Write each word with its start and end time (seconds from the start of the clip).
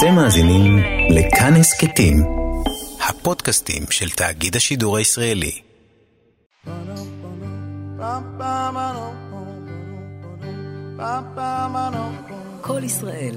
אתם 0.00 0.14
מאזינים 0.14 0.78
לכאן 1.10 1.54
הסכתים, 1.56 2.16
הפודקאסטים 3.08 3.82
של 3.90 4.10
תאגיד 4.10 4.56
השידור 4.56 4.96
הישראלי. 4.96 5.60
כל 12.60 12.84
ישראל, 12.84 13.34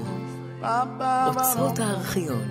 אוצרות 1.26 1.78
הארכיון. 1.78 2.48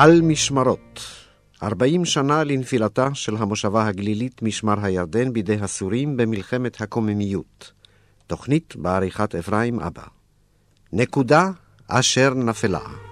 על 0.00 0.20
משמרות, 0.22 1.00
40 1.62 2.04
שנה 2.04 2.44
לנפילתה 2.44 3.08
של 3.14 3.36
המושבה 3.36 3.86
הגלילית 3.86 4.42
משמר 4.42 4.84
הירדן 4.84 5.32
בידי 5.32 5.56
הסורים 5.60 6.16
במלחמת 6.16 6.80
הקוממיות. 6.80 7.72
תוכנית 8.26 8.76
בעריכת 8.76 9.34
אפרים 9.34 9.80
אבא. 9.80 10.02
נקודה 10.92 11.50
אשר 11.88 12.34
נפלה. 12.34 13.07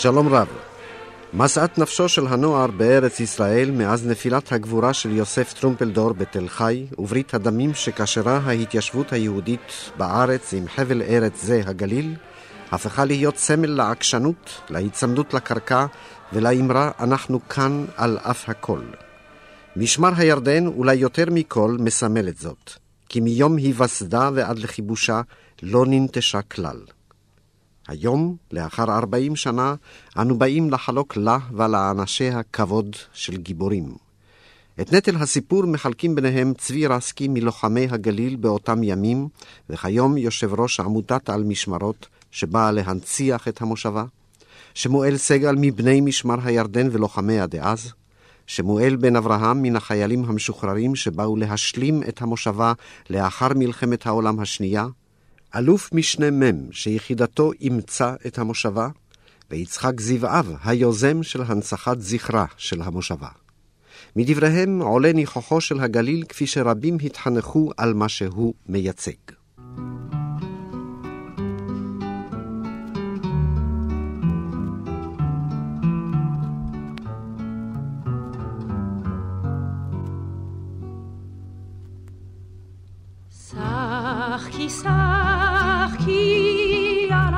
שלום 0.00 0.28
רב. 0.28 0.48
משאת 1.34 1.78
נפשו 1.78 2.08
של 2.08 2.26
הנוער 2.26 2.66
בארץ 2.66 3.20
ישראל 3.20 3.70
מאז 3.70 4.06
נפילת 4.06 4.52
הגבורה 4.52 4.92
של 4.92 5.10
יוסף 5.10 5.52
טרומפלדור 5.52 6.12
בתל 6.12 6.48
חי 6.48 6.86
וברית 6.98 7.34
הדמים 7.34 7.74
שקשרה 7.74 8.40
ההתיישבות 8.44 9.12
היהודית 9.12 9.90
בארץ 9.96 10.54
עם 10.54 10.68
חבל 10.68 11.02
ארץ 11.02 11.42
זה, 11.42 11.62
הגליל, 11.66 12.14
הפכה 12.70 13.04
להיות 13.04 13.36
סמל 13.36 13.70
לעקשנות, 13.70 14.60
להיצמדות 14.70 15.34
לקרקע 15.34 15.86
ולאמרה 16.32 16.90
אנחנו 17.00 17.48
כאן 17.48 17.84
על 17.96 18.18
אף 18.18 18.48
הכל. 18.48 18.82
משמר 19.76 20.10
הירדן 20.16 20.66
אולי 20.66 20.94
יותר 20.94 21.24
מכל 21.30 21.76
מסמלת 21.80 22.36
זאת, 22.36 22.70
כי 23.08 23.20
מיום 23.20 23.56
היווסדה 23.56 24.30
ועד 24.34 24.58
לכיבושה 24.58 25.20
לא 25.62 25.84
ננטשה 25.86 26.42
כלל. 26.42 26.76
היום, 27.90 28.36
לאחר 28.52 28.98
ארבעים 28.98 29.36
שנה, 29.36 29.74
אנו 30.18 30.38
באים 30.38 30.70
לחלוק 30.70 31.16
לה 31.16 31.38
ולאנשיה 31.52 32.40
כבוד 32.52 32.96
של 33.12 33.36
גיבורים. 33.36 33.94
את 34.80 34.92
נטל 34.92 35.16
הסיפור 35.16 35.66
מחלקים 35.66 36.14
ביניהם 36.14 36.52
צבי 36.58 36.86
רסקי 36.86 37.28
מלוחמי 37.28 37.88
הגליל 37.90 38.36
באותם 38.36 38.82
ימים, 38.82 39.28
וכיום 39.70 40.16
יושב 40.16 40.60
ראש 40.60 40.80
עמותת 40.80 41.30
על 41.30 41.44
משמרות, 41.44 42.06
שבאה 42.30 42.70
להנציח 42.70 43.48
את 43.48 43.62
המושבה, 43.62 44.04
שמואל 44.74 45.16
סגל 45.16 45.54
מבני 45.58 46.00
משמר 46.00 46.36
הירדן 46.44 46.88
ולוחמיה 46.92 47.46
דאז, 47.46 47.92
שמואל 48.46 48.96
בן 48.96 49.16
אברהם 49.16 49.62
מן 49.62 49.76
החיילים 49.76 50.24
המשוחררים 50.24 50.94
שבאו 50.96 51.36
להשלים 51.36 52.02
את 52.08 52.22
המושבה 52.22 52.72
לאחר 53.10 53.48
מלחמת 53.54 54.06
העולם 54.06 54.40
השנייה, 54.40 54.86
אלוף 55.56 55.92
משנה 55.92 56.30
מ' 56.30 56.72
שיחידתו 56.72 57.52
אימצה 57.60 58.14
את 58.26 58.38
המושבה, 58.38 58.88
ויצחק 59.50 60.00
זבעב, 60.00 60.56
היוזם 60.64 61.22
של 61.22 61.42
הנצחת 61.42 62.00
זכרה 62.00 62.46
של 62.56 62.82
המושבה. 62.82 63.28
מדבריהם 64.16 64.82
עולה 64.82 65.12
ניחוחו 65.12 65.60
של 65.60 65.80
הגליל 65.80 66.24
כפי 66.28 66.46
שרבים 66.46 66.98
התחנכו 67.04 67.70
על 67.76 67.94
מה 67.94 68.08
שהוא 68.08 68.54
מייצג. 68.68 69.39
חרתי 84.68 84.90
על 87.12 87.34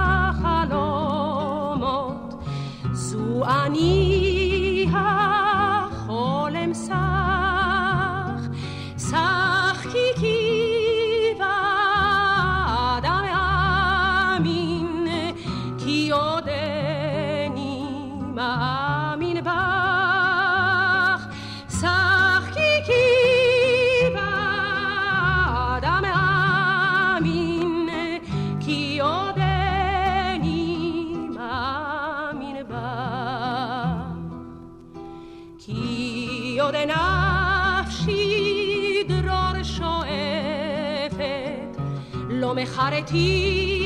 בחרתי 42.62 43.81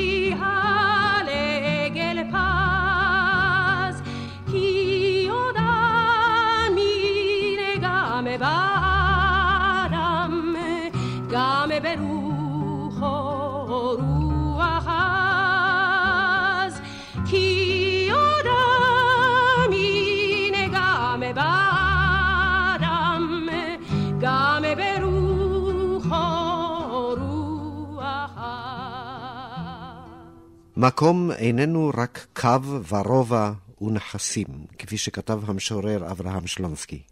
מקום 30.86 31.30
איננו 31.30 31.90
רק 31.96 32.26
קו 32.32 32.82
ורובע 32.88 33.52
ונכסים, 33.80 34.46
כפי 34.78 34.98
שכתב 34.98 35.40
המשורר 35.46 36.10
אברהם 36.10 36.46
שלונסקי. 36.46 37.02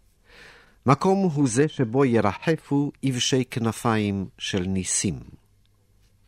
מקום 0.85 1.29
הוא 1.33 1.47
זה 1.47 1.67
שבו 1.67 2.05
ירחפו 2.05 2.91
יבשי 3.03 3.43
כנפיים 3.51 4.27
של 4.37 4.59
ניסים. 4.59 5.19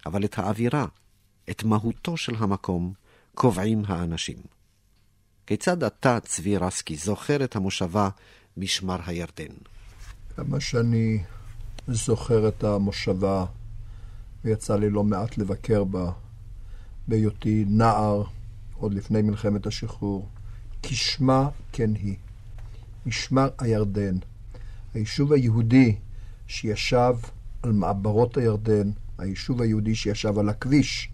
אבל 0.05 0.25
את 0.25 0.39
האווירה, 0.39 0.85
את 1.49 1.63
מהותו 1.63 2.17
של 2.17 2.35
המקום, 2.37 2.93
קובעים 3.35 3.83
האנשים. 3.87 4.37
כיצד 5.45 5.83
אתה, 5.83 6.19
צבי 6.19 6.57
רסקי, 6.57 6.95
זוכר 6.95 7.43
את 7.43 7.55
המושבה 7.55 8.09
משמר 8.57 8.97
הירדן? 9.05 9.55
כמה 10.35 10.59
שאני 10.59 11.23
זוכר 11.87 12.47
את 12.47 12.63
המושבה, 12.63 13.45
ויצא 14.43 14.75
לי 14.75 14.89
לא 14.89 15.03
מעט 15.03 15.37
לבקר 15.37 15.83
בה, 15.83 16.11
בהיותי 17.07 17.65
נער, 17.67 18.23
עוד 18.75 18.93
לפני 18.93 19.21
מלחמת 19.21 19.67
השחרור, 19.67 20.27
כשמה 20.83 21.49
כן 21.71 21.95
היא. 21.95 22.15
משמר 23.05 23.49
הירדן, 23.59 24.17
היישוב 24.93 25.33
היהודי 25.33 25.95
שישב 26.47 27.15
על 27.63 27.71
מעברות 27.71 28.37
הירדן, 28.37 28.91
היישוב 29.17 29.61
היהודי 29.61 29.95
שישב 29.95 30.39
על 30.39 30.49
הכביש 30.49 31.09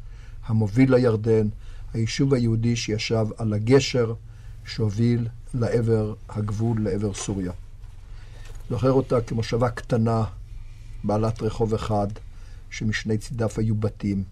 המוביל 0.45 0.95
לירדן, 0.95 1.47
היישוב 1.93 2.33
היהודי 2.33 2.75
שישב 2.75 3.25
על 3.37 3.53
הגשר 3.53 4.13
שהוביל 4.65 5.27
לעבר 5.53 6.13
הגבול, 6.29 6.83
לעבר 6.83 7.13
סוריה. 7.13 7.51
זוכר 8.69 8.91
אותה 8.91 9.21
כמושבה 9.21 9.69
קטנה, 9.69 10.23
בעלת 11.03 11.41
רחוב 11.41 11.73
אחד, 11.73 12.07
שמשני 12.69 13.17
צידיו 13.17 13.49
היו 13.57 13.75
בתים, 13.75 14.23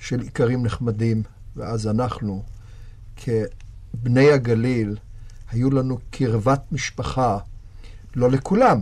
של 0.00 0.20
איכרים 0.20 0.62
נחמדים, 0.62 1.22
ואז 1.56 1.86
אנחנו, 1.86 2.42
כבני 3.16 4.30
הגליל, 4.30 4.96
היו 5.50 5.70
לנו 5.70 5.98
קרבת 6.10 6.62
משפחה, 6.72 7.38
לא 8.16 8.30
לכולם, 8.30 8.80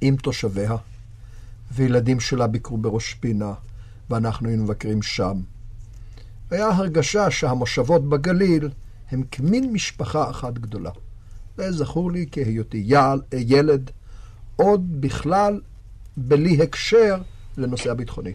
עם 0.00 0.16
תושביה, 0.16 0.76
וילדים 1.72 2.20
שלה 2.20 2.46
ביקרו 2.46 2.78
בראש 2.78 3.14
פינה, 3.14 3.52
ואנחנו 4.10 4.48
היינו 4.48 4.64
מבקרים 4.64 5.02
שם. 5.02 5.40
היה 6.50 6.68
הרגשה 6.68 7.30
שהמושבות 7.30 8.08
בגליל 8.08 8.70
הם 9.10 9.22
כמין 9.30 9.72
משפחה 9.72 10.30
אחת 10.30 10.54
גדולה. 10.54 10.90
זה 11.56 11.72
זכור 11.72 12.12
לי 12.12 12.26
כהיותי 12.32 12.82
יעל, 12.86 13.20
ילד, 13.32 13.90
עוד 14.56 15.00
בכלל 15.00 15.60
בלי 16.16 16.62
הקשר 16.62 17.22
לנושא 17.56 17.90
הביטחוני. 17.90 18.32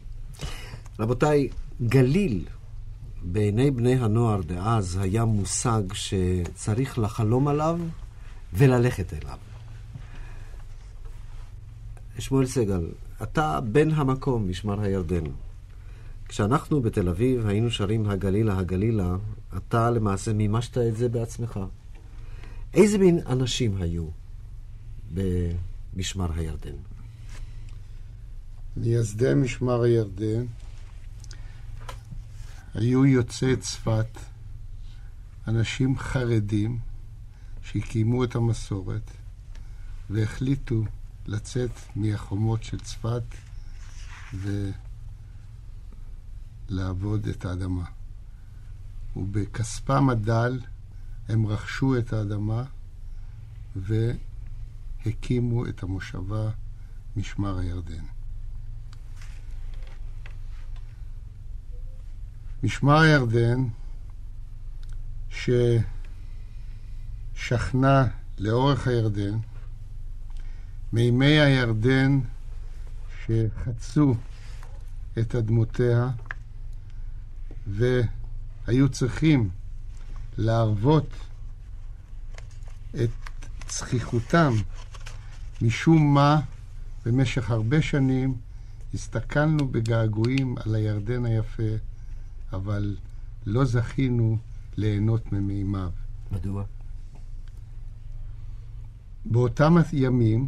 רבותיי, 0.99 1.49
גליל 1.87 2.45
בעיני 3.21 3.71
בני 3.71 3.95
הנוער 3.95 4.41
דאז 4.41 4.97
היה 5.01 5.25
מושג 5.25 5.81
שצריך 5.93 6.99
לחלום 6.99 7.47
עליו 7.47 7.79
וללכת 8.53 9.13
אליו. 9.13 9.37
שמואל 12.19 12.45
סגל, 12.45 12.87
אתה 13.23 13.59
בן 13.61 13.91
המקום, 13.91 14.49
משמר 14.49 14.81
הירדן. 14.81 15.23
כשאנחנו 16.27 16.81
בתל 16.81 17.09
אביב 17.09 17.47
היינו 17.47 17.71
שרים 17.71 18.09
הגלילה, 18.09 18.57
הגלילה, 18.57 19.15
אתה 19.57 19.91
למעשה 19.91 20.33
מימשת 20.33 20.77
את 20.77 20.97
זה 20.97 21.09
בעצמך. 21.09 21.59
איזה 22.73 22.97
מין 22.97 23.19
אנשים 23.27 23.81
היו 23.81 24.05
במשמר 25.13 26.31
הירדן? 26.35 26.75
מייסדי 28.77 29.33
משמר 29.35 29.81
הירדן 29.81 30.45
היו 32.73 33.05
יוצאי 33.05 33.57
צפת, 33.57 34.19
אנשים 35.47 35.97
חרדים 35.97 36.79
שקיימו 37.63 38.23
את 38.23 38.35
המסורת 38.35 39.11
והחליטו 40.09 40.83
לצאת 41.25 41.71
מהחומות 41.95 42.63
של 42.63 42.79
צפת 42.79 43.23
ולעבוד 46.69 47.27
את 47.27 47.45
האדמה. 47.45 47.85
ובכספם 49.15 50.09
הדל 50.09 50.59
הם 51.27 51.47
רכשו 51.47 51.97
את 51.97 52.13
האדמה 52.13 52.63
והקימו 53.75 55.65
את 55.65 55.83
המושבה 55.83 56.49
משמר 57.15 57.57
הירדן. 57.57 58.12
משמר 62.63 62.99
הירדן, 62.99 63.63
ששכנה 67.35 68.07
לאורך 68.37 68.87
הירדן, 68.87 69.37
מימי 70.93 71.39
הירדן 71.39 72.19
שחצו 73.25 74.15
את 75.19 75.35
אדמותיה 75.35 76.09
והיו 77.67 78.89
צריכים 78.89 79.49
להרוות 80.37 81.09
את 83.03 83.09
צחיחותם 83.67 84.53
משום 85.61 86.13
מה 86.13 86.41
במשך 87.05 87.51
הרבה 87.51 87.81
שנים 87.81 88.37
הסתכלנו 88.93 89.67
בגעגועים 89.67 90.55
על 90.65 90.75
הירדן 90.75 91.25
היפה 91.25 91.92
אבל 92.53 92.95
לא 93.45 93.65
זכינו 93.65 94.37
ליהנות 94.77 95.31
ממימיו. 95.31 95.89
מדוע? 96.31 96.63
באותם 99.25 99.75
ימים, 99.93 100.47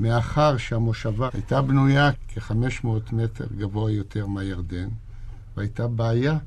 מאחר 0.00 0.56
שהמושבה 0.56 1.28
הייתה 1.32 1.62
בנויה 1.62 2.10
כ-500 2.28 2.86
מטר 3.12 3.46
גבוה 3.58 3.92
יותר 3.92 4.26
מהירדן, 4.26 4.88
והייתה 5.56 5.88
בעיה 5.88 6.38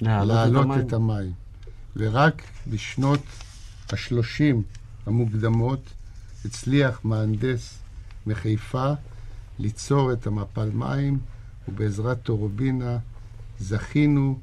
להעלות 0.00 0.66
את, 0.66 0.86
את 0.86 0.92
המים. 0.92 1.32
ורק 1.96 2.42
בשנות 2.70 3.22
ה-30 3.92 4.56
המוקדמות 5.06 5.80
הצליח 6.44 7.00
מהנדס 7.04 7.78
מחיפה 8.26 8.92
ליצור 9.58 10.12
את 10.12 10.26
המפל 10.26 10.70
מים, 10.70 11.18
ובעזרת 11.68 12.22
טורבינה 12.22 12.98
זכינו 13.58 14.38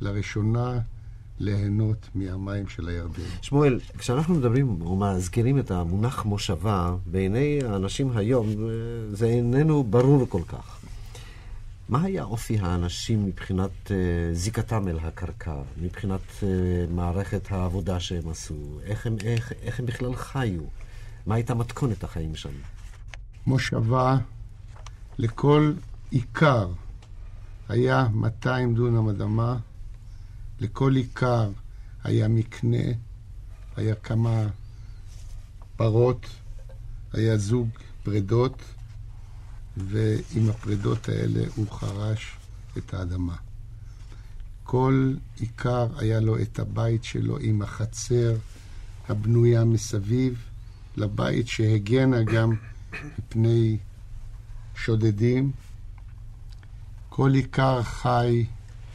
לראשונה 0.00 0.78
ליהנות 1.38 2.08
מהמים 2.14 2.68
של 2.68 2.88
הירדן. 2.88 3.22
שמואל, 3.42 3.80
כשאנחנו 3.98 4.34
מדברים 4.34 4.78
או 4.80 4.96
מזכירים 4.96 5.58
את 5.58 5.70
המונח 5.70 6.24
מושבה, 6.24 6.96
בעיני 7.06 7.58
האנשים 7.68 8.16
היום 8.16 8.48
זה 9.12 9.26
איננו 9.26 9.84
ברור 9.84 10.26
כל 10.28 10.42
כך. 10.48 10.78
מה 11.88 12.02
היה 12.02 12.24
אופי 12.24 12.58
האנשים 12.58 13.26
מבחינת 13.26 13.70
uh, 13.86 13.90
זיקתם 14.32 14.88
אל 14.88 14.98
הקרקע, 14.98 15.54
מבחינת 15.82 16.20
uh, 16.40 16.44
מערכת 16.90 17.52
העבודה 17.52 18.00
שהם 18.00 18.28
עשו? 18.28 18.54
איך 18.84 19.06
הם, 19.06 19.16
איך, 19.24 19.52
איך 19.62 19.80
הם 19.80 19.86
בכלל 19.86 20.14
חיו? 20.14 20.62
מה 21.26 21.34
הייתה 21.34 21.54
מתכונת 21.54 22.04
החיים 22.04 22.34
שם? 22.34 22.50
מושבה 23.46 24.16
לכל 25.18 25.72
עיקר 26.10 26.68
היה 27.72 28.08
200 28.12 28.74
דונם 28.74 29.08
אדמה, 29.08 29.56
לכל 30.60 30.96
עיקר 30.96 31.50
היה 32.04 32.28
מקנה, 32.28 32.86
היה 33.76 33.94
כמה 33.94 34.46
פרות, 35.76 36.26
היה 37.12 37.36
זוג 37.36 37.68
פרדות, 38.02 38.62
ועם 39.76 40.50
הפרדות 40.50 41.08
האלה 41.08 41.40
הוא 41.56 41.70
חרש 41.70 42.36
את 42.78 42.94
האדמה. 42.94 43.36
כל 44.64 45.14
עיקר 45.40 45.98
היה 45.98 46.20
לו 46.20 46.42
את 46.42 46.58
הבית 46.58 47.04
שלו 47.04 47.38
עם 47.38 47.62
החצר 47.62 48.36
הבנויה 49.08 49.64
מסביב, 49.64 50.42
לבית 50.96 51.48
שהגנה 51.48 52.22
גם 52.22 52.54
מפני 53.18 53.78
שודדים. 54.76 55.52
כל 57.14 57.34
עיקר 57.34 57.82
חי 57.82 58.46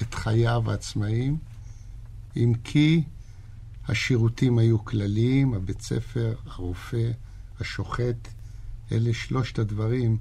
את 0.01 0.13
חייו 0.13 0.71
העצמאיים, 0.71 1.37
אם 2.35 2.53
כי 2.63 3.03
השירותים 3.87 4.57
היו 4.57 4.85
כלליים, 4.85 5.53
הבית 5.53 5.81
ספר, 5.81 6.35
הרופא, 6.45 7.11
השוחט, 7.59 8.27
אלה 8.91 9.13
שלושת 9.13 9.59
הדברים 9.59 10.17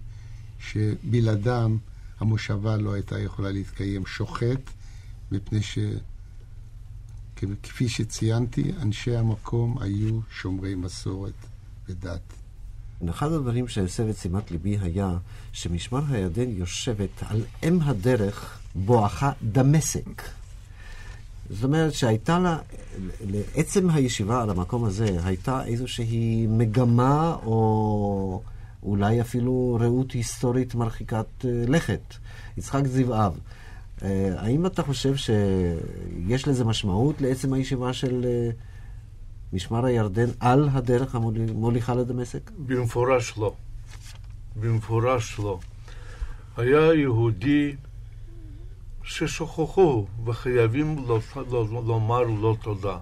שבלעדם 0.59 1.79
המושבה 2.21 2.77
לא 2.77 2.93
הייתה 2.93 3.19
יכולה 3.21 3.51
להתקיים. 3.51 4.07
שוחט, 4.07 4.71
מפני 5.33 5.61
שכפי 7.37 7.89
שציינתי, 7.89 8.73
אנשי 8.83 9.17
המקום 9.17 9.79
היו 9.79 10.21
שומרי 10.31 10.75
מסורת 10.75 11.47
ודת. 11.89 12.36
אחד 13.11 13.33
הדברים 13.33 13.69
שהסב 13.69 14.09
את 14.09 14.17
שימת 14.17 14.51
ליבי 14.51 14.79
היה 14.83 15.17
שמשמר 15.53 16.03
הירדן 16.11 16.51
יושבת 16.51 17.23
על 17.29 17.43
אם 17.63 17.79
הדרך 17.83 18.59
בואכה 18.75 19.33
דמשק. 19.43 20.23
זאת 21.51 21.65
אומרת 21.65 21.95
שהייתה 21.95 22.39
לה, 22.39 22.59
לעצם 23.31 23.91
הישיבה 23.91 24.43
על 24.43 24.51
המקום 24.51 24.85
הזה, 24.85 25.19
הייתה 25.25 25.65
איזושהי 25.65 26.47
מגמה 26.47 27.37
או 27.45 28.43
אולי 28.83 29.21
אפילו 29.21 29.79
ראות 29.81 30.13
היסטורית 30.13 30.75
מרחיקת 30.75 31.27
אה, 31.45 31.51
לכת. 31.69 32.15
יצחק 32.57 32.87
זיו-אב, 32.87 33.39
אה, 34.03 34.35
האם 34.37 34.67
אתה 34.67 34.83
חושב 34.83 35.15
שיש 35.17 36.49
לזה 36.49 36.65
משמעות 36.65 37.21
לעצם 37.21 37.53
הישיבה 37.53 37.93
של 37.93 38.25
אה, 38.25 38.51
משמר 39.53 39.85
הירדן 39.85 40.29
על 40.41 40.69
הדרך 40.73 41.15
המוליכה 41.15 41.95
לדמשק? 41.95 42.51
במפורש 42.59 43.39
לא. 43.39 43.55
במפורש 44.57 45.39
לא. 45.39 45.59
היה 46.57 46.95
יהודי 46.95 47.77
ששכחו 49.03 50.07
וחייבים 50.25 51.07
לומר 51.87 52.23
לו 52.23 52.55
תודה. 52.55 52.99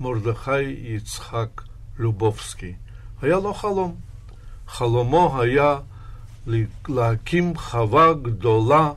מרדכי 0.00 0.62
יצחק 0.62 1.62
לובובסקי. 1.98 2.72
היה 3.22 3.36
לו 3.36 3.54
חלום. 3.54 3.94
חלומו 4.66 5.40
היה 5.42 5.78
להקים 6.88 7.56
חווה 7.56 8.12
גדולה 8.22 8.92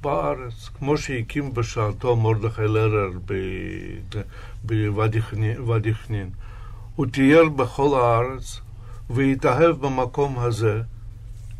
בארץ, 0.00 0.68
כמו 0.78 0.98
שהקים 0.98 1.54
בשעתו 1.54 2.16
מרדכי 2.16 2.62
לרר 2.62 3.10
בוואדי 4.66 5.94
חנין. 5.94 6.30
הוא 6.94 7.06
תיאר 7.06 7.48
בכל 7.48 8.00
הארץ 8.00 8.60
והתאהב 9.10 9.86
במקום 9.86 10.38
הזה, 10.38 10.80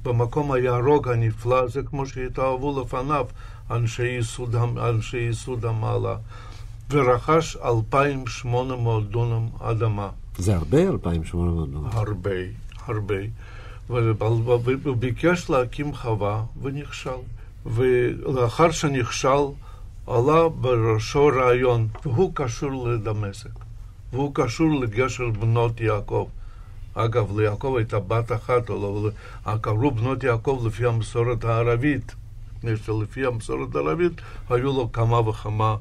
במקום 0.03 0.53
הירוק 0.53 1.09
הנפלא 1.09 1.63
הזה, 1.63 1.83
כמו 1.83 2.07
שהתאהבו 2.07 2.83
לפניו 2.83 3.27
אנשי 3.71 4.09
יסוד, 4.09 4.55
אנשי 4.79 5.19
יסוד 5.19 5.65
המעלה, 5.65 6.17
ורכש 6.91 7.57
2,800 7.57 9.11
דונם 9.11 9.49
אדמה. 9.61 10.09
זה 10.39 10.57
הרבה, 10.57 10.89
2,800 10.89 11.71
דונם. 11.71 11.87
הרבה, 11.93 12.31
הרבה. 12.87 13.15
והוא 13.89 14.97
ביקש 14.97 15.51
להקים 15.51 15.95
חווה 15.95 16.43
ונכשל. 16.63 17.11
ולאחר 17.67 18.71
שנכשל, 18.71 19.47
עלה 20.07 20.49
בראשו 20.49 21.27
רעיון, 21.27 21.89
והוא 22.05 22.31
קשור 22.35 22.89
לדמשק, 22.89 23.51
והוא 24.13 24.35
קשור 24.35 24.81
לגשר 24.81 25.31
בנות 25.31 25.81
יעקב. 25.81 26.29
אגב, 26.95 27.39
ליעקב 27.39 27.75
הייתה 27.77 27.99
בת 27.99 28.33
אחת, 28.33 28.71
אבל 28.71 29.11
קראו 29.61 29.91
בנות 29.91 30.25
יעקב 30.25 30.63
לפי 30.67 30.87
המסורת 30.87 31.45
הערבית, 31.45 32.15
מפני 32.57 32.77
שלפי 32.77 33.27
המסורת 33.27 33.75
הערבית 33.75 34.13
היו 34.51 34.73
לו 34.73 34.93
כמה 34.93 35.29
וכמה 35.29 35.77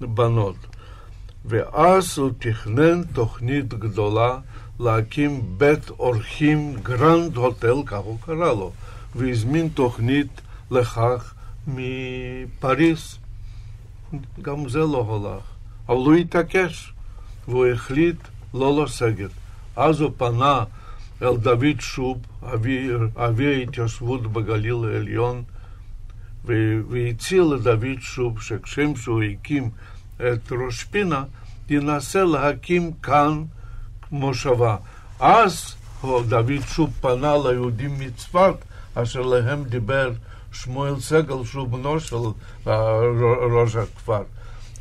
בנות. 0.00 0.56
ואז 1.44 2.18
הוא 2.18 2.30
תכנן 2.38 3.02
תוכנית 3.04 3.74
גדולה 3.74 4.38
להקים 4.80 5.42
בית 5.58 5.90
אורחים 5.90 6.76
Grand 6.82 7.36
Hotel, 7.36 7.82
כך 7.86 7.98
הוא 7.98 8.18
קרא 8.20 8.52
לו, 8.52 8.72
והזמין 9.14 9.68
תוכנית 9.68 10.40
לכך 10.70 11.34
מפריס. 11.66 13.18
גם 14.42 14.68
זה 14.68 14.78
לא 14.78 14.98
הולך. 14.98 15.42
אבל 15.88 15.96
הוא 15.96 16.14
התעקש, 16.14 16.92
והוא 17.48 17.66
החליט 17.66 18.16
לא 18.54 18.84
לסגת. 18.84 19.30
אז 19.76 20.00
הוא 20.00 20.10
פנה 20.16 20.64
אל 21.22 21.36
דוד 21.36 21.80
שוב, 21.80 22.18
אבי, 22.54 22.88
אבי 23.16 23.54
ההתיישבות 23.54 24.32
בגליל 24.32 24.84
העליון, 24.84 25.42
והציע 26.44 27.42
לדוד 27.42 28.00
שוב 28.00 28.42
שכשם 28.42 28.96
שהוא 28.96 29.22
הקים 29.22 29.70
את 30.16 30.52
ראש 30.52 30.84
פינה, 30.84 31.24
ינסה 31.68 32.24
להקים 32.24 32.92
כאן 32.92 33.44
מושבה. 34.10 34.76
אז 35.20 35.74
דוד 36.02 36.60
שוב 36.66 36.90
פנה 37.00 37.34
ליהודים 37.44 37.98
מצפת, 37.98 38.54
אשר 38.94 39.20
להם 39.20 39.64
דיבר 39.64 40.12
שמואל 40.54 41.00
סגל, 41.00 41.44
שהוא 41.44 41.68
בנו 41.68 42.00
של 42.00 42.16
ראש 43.52 43.76
הכפר. 43.76 44.22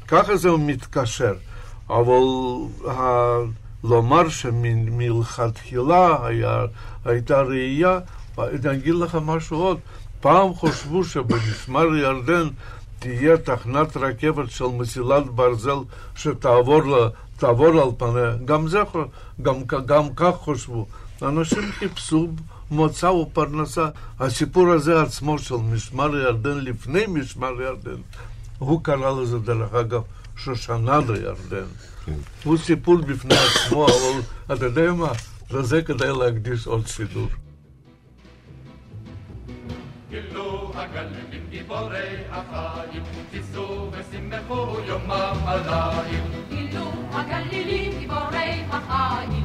ככה 0.08 0.38
זה 0.38 0.52
מתקשר. 0.52 1.34
אבל 1.90 2.24
ה... 2.90 3.02
לומר 3.84 4.30
שמלכתחילה 4.30 6.18
הייתה 7.06 7.42
ראייה, 7.42 8.00
אני 8.38 8.72
אגיד 8.74 8.94
לך 8.94 9.18
משהו 9.26 9.58
עוד, 9.58 9.80
פעם 10.22 10.56
חשבו 10.56 11.04
שבמשמר 11.04 11.96
ירדן 11.96 12.48
תהיה 13.00 13.38
תחנת 13.38 13.98
רכבת 13.98 14.50
של 14.50 14.66
מסילת 14.66 15.26
ברזל 15.26 15.78
שתעבור 16.16 16.82
תעבור 17.38 17.82
על 17.82 17.90
פניה. 17.98 18.36
גם 18.46 18.68
זה, 18.68 18.80
גם, 19.42 19.56
גם 19.86 20.14
כך 20.16 20.36
חשבו. 20.44 20.86
אנשים 21.22 21.72
חיפשו 21.72 22.28
מוצא 22.72 23.06
ופרנסה. 23.06 23.88
הסיפור 24.20 24.72
הזה 24.72 25.02
עצמו 25.02 25.40
של 25.40 25.56
משמר 25.56 26.18
ירדן 26.18 26.58
לפני 26.58 27.06
משמר 27.08 27.62
ירדן, 27.62 28.02
הוא 28.60 28.84
קרא 28.84 29.22
לזה 29.22 29.40
דרך 29.40 29.74
אגב 29.74 30.02
שושנה 30.38 31.00
לירדן. 31.00 31.66
כן. 32.06 32.14
הוא 32.44 32.58
סיפור 32.58 32.98
בפני 32.98 33.36
עצמו, 33.36 33.86
אבל 33.86 34.56
אתה 34.56 34.66
יודע 34.66 34.94
מה? 34.94 35.12
לזה 35.52 35.82
כדאי 35.82 36.10
להקדיש 36.20 36.68
עוד 36.68 36.88
סידור. 36.88 37.28
גילו 40.10 40.72
הגלים 40.76 41.44
גיבורי 41.50 42.16
החיים, 42.32 43.04
תיסעו 43.32 43.92
ושמחו 43.92 44.80
יומם 44.88 45.38
עליים. 45.46 46.24
גילו 46.50 46.92
הגלילים 47.12 48.00
גיבורי 48.00 48.64
החיים, 48.70 49.43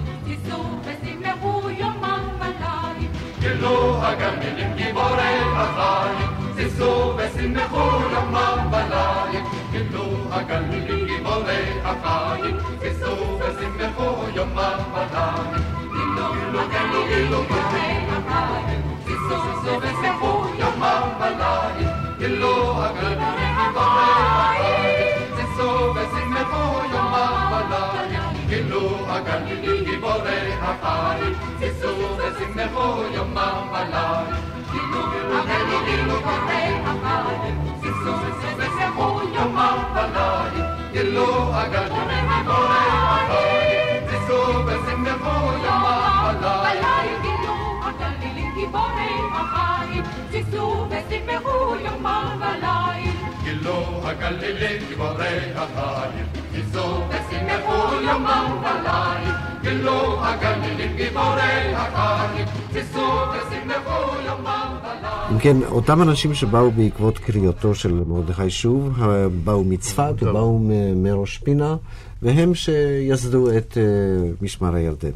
עליים. 3.58 3.58
גילו 3.58 4.04
הגלילים 4.04 4.76
גיבורי 4.76 5.38
החיים, 5.54 6.30
תיסעו 6.56 7.16
ושמחו 7.16 7.88
יומם 8.12 8.74
עליים. 8.74 9.44
גילו 9.72 10.04
הגלילים 10.30 11.06
גיבורי 11.06 11.80
החיים, 11.84 12.56
תיסעו 12.80 13.38
ושמחו 13.40 14.28
יומם 14.34 14.80
עליים. 14.94 15.62
גילו 15.92 16.60
הגלילים 16.60 17.44
גיבורי 17.48 18.06
החיים, 18.08 18.82
תיסעו 19.04 19.80
ושמחו 19.80 20.44
יומם 20.58 21.08
עליים. 21.20 21.88
גילו 22.18 22.82
הגלילים 22.82 23.54
גיבורי 23.58 24.10
החיים, 24.18 25.36
תיסעו 25.36 25.94
ושמחו 25.94 26.80
יומם 26.92 27.52
עליים. 27.52 28.27
גילו 28.49 28.97
הגלילים 29.09 29.85
גיבורי 29.85 30.52
החיים, 30.61 31.35
תיסעו 31.59 32.17
ושמחו 32.19 33.02
יומם 33.14 33.69
עליים. 33.73 34.35
גילו 34.73 35.02
הגלילים 35.38 36.05
גיבורי 36.07 36.64
החיים, 36.85 37.75
תיסעו 37.81 38.14
ושמחו 38.59 39.21
יומם 39.35 39.78
עליים. 39.95 40.64
גילו 40.93 41.55
הגלילים 41.55 42.28
גיבורי 42.38 42.87
החיים, 42.88 44.07
תיסעו 44.09 44.67
ושמחו 44.67 45.52
יומם 45.64 46.45
עליים. 46.64 47.23
גילו 47.23 47.55
הגלילים 47.83 48.55
גיבורי 48.55 49.12
החיים, 49.33 50.02
תיסעו 50.31 50.87
ושמחו 50.90 51.75
יומם 51.85 52.43
עליים. 52.43 53.27
גילו 53.49 54.09
הגלילים 54.09 54.83
גיבורי 54.88 55.52
החיים, 55.55 56.26
תיסעו 56.52 57.09
ושמחו 57.09 57.95
יומם 58.02 58.62
וליל. 58.62 59.35
גילו 59.62 60.25
הגלילים 60.25 60.97
גיבורי 60.97 61.75
החיים, 61.75 62.47
תיסעו 62.73 63.02
ושמחו 63.02 64.21
יומם 64.26 64.76
וליל. 64.83 65.33
אם 65.33 65.38
כן, 65.38 65.57
אותם 65.62 66.02
אנשים 66.02 66.35
שבאו 66.35 66.71
בעקבות 66.71 67.19
קריאתו 67.19 67.75
של 67.75 67.93
מרדכי 68.07 68.50
שוב, 68.50 68.99
באו 69.45 69.64
מצפת 69.64 70.14
ובאו 70.23 70.59
מראש 70.97 71.38
פינה, 71.38 71.76
והם 72.23 72.55
שיסדו 72.55 73.57
את 73.57 73.73
uh, 73.73 74.45
משמר 74.45 74.75
הירדן. 74.75 75.11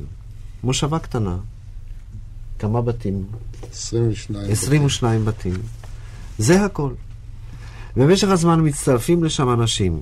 מושבה 0.64 0.98
קטנה, 0.98 1.36
כמה 2.58 2.82
בתים? 2.82 3.24
22. 3.72 4.50
22 4.50 5.24
בתים. 5.24 5.52
בתים. 5.52 5.62
זה 6.38 6.64
הכל. 6.64 6.90
במשך 7.96 8.28
הזמן 8.28 8.66
מצטרפים 8.66 9.24
לשם 9.24 9.52
אנשים. 9.52 10.00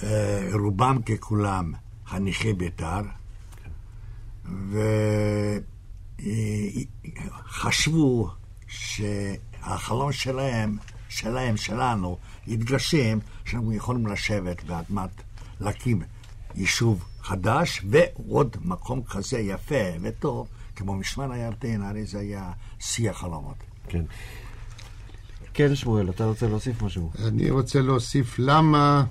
אה, 0.04 0.50
רובם 0.54 1.02
ככולם 1.02 1.74
חניכי 2.06 2.54
בית"ר, 2.54 3.02
וחשבו 7.50 8.30
שהחלום 8.68 10.12
שלהם, 10.12 10.78
שלהם, 11.10 11.58
שלנו, 11.58 12.18
יתגשם, 12.48 13.20
שאנחנו 13.46 13.74
יכולים 13.74 14.08
לשבת 14.08 14.64
באדמת, 14.64 15.10
להקים 15.62 16.02
יישוב 16.56 17.06
חדש, 17.22 17.82
ועוד 17.90 18.58
מקום 18.62 19.04
כזה 19.04 19.40
יפה 19.40 19.86
וטוב, 20.02 20.48
כמו 20.76 20.96
משמר 20.96 21.32
הירדן, 21.32 21.82
הרי 21.82 22.06
זה 22.06 22.20
היה 22.20 22.52
שיא 22.80 23.10
החלומות. 23.10 23.56
כן. 23.88 24.04
כן, 25.54 25.76
שמואל, 25.76 26.10
אתה 26.10 26.26
רוצה 26.26 26.48
להוסיף 26.48 26.82
משהו? 26.82 27.12
אני 27.28 27.50
רוצה 27.50 27.82
להוסיף 27.82 28.40
למה 28.40 29.04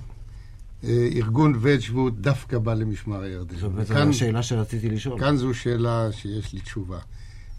אה, 0.83 1.07
ארגון 1.15 1.53
וג'ווד 1.61 2.21
דווקא 2.21 2.57
בא 2.57 2.73
למשמר 2.73 3.21
הירדן. 3.21 3.57
זו 3.57 3.69
בעצם 3.69 4.09
השאלה 4.09 4.43
שרציתי 4.43 4.89
לשאול. 4.89 5.19
כאן 5.19 5.37
זו 5.37 5.53
שאלה 5.53 6.11
שיש 6.11 6.53
לי 6.53 6.59
תשובה. 6.59 6.99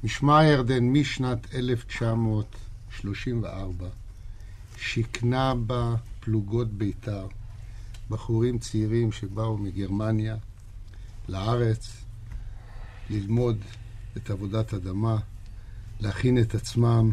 משמר 0.05 0.37
הירדן 0.37 0.85
משנת 0.85 1.55
1934 1.55 3.87
שיכנה 4.77 5.55
בה 5.55 5.95
פלוגות 6.21 6.73
בית"ר, 6.73 7.27
בחורים 8.11 8.59
צעירים 8.59 9.13
שבאו 9.13 9.59
מגרמניה 9.59 10.37
לארץ 11.29 12.05
ללמוד 13.11 13.59
את 14.17 14.31
עבודת 14.31 14.75
אדמה, 14.75 15.17
להכין 16.01 16.39
את 16.39 16.55
עצמם 16.55 17.13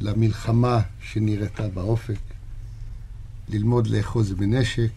למלחמה 0.00 0.80
שנראתה 1.00 1.68
באופק, 1.68 2.20
ללמוד 3.48 3.86
לאחוז 3.86 4.32
בנשק, 4.32 4.92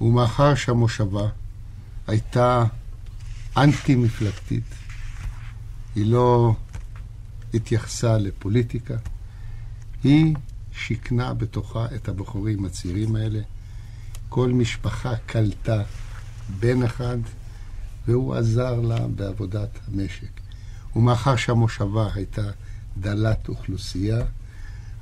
ומאחר 0.00 0.54
שהמושבה 0.54 1.28
הייתה 2.06 2.64
אנטי-מפלגתית, 3.56 4.74
היא 5.94 6.06
לא 6.06 6.54
התייחסה 7.54 8.18
לפוליטיקה, 8.18 8.96
היא 10.04 10.34
שיכנה 10.72 11.34
בתוכה 11.34 11.86
את 11.94 12.08
הבחורים 12.08 12.64
הצעירים 12.64 13.16
האלה. 13.16 13.40
כל 14.28 14.48
משפחה 14.48 15.16
קלטה 15.26 15.82
בן 16.60 16.82
אחד, 16.82 17.18
והוא 18.06 18.34
עזר 18.34 18.80
לה 18.80 19.06
בעבודת 19.16 19.78
המשק. 19.86 20.40
ומאחר 20.96 21.36
שהמושבה 21.36 22.08
הייתה 22.14 22.50
דלת 22.98 23.48
אוכלוסייה, 23.48 24.20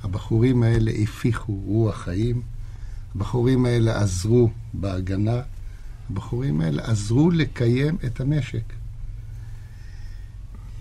הבחורים 0.03 0.63
האלה 0.63 0.91
הפיחו 0.91 1.61
רוח 1.65 1.95
חיים, 1.95 2.41
הבחורים 3.15 3.65
האלה 3.65 4.01
עזרו 4.01 4.49
בהגנה, 4.73 5.41
הבחורים 6.09 6.61
האלה 6.61 6.83
עזרו 6.83 7.31
לקיים 7.31 7.97
את 8.05 8.21
המשק. 8.21 8.73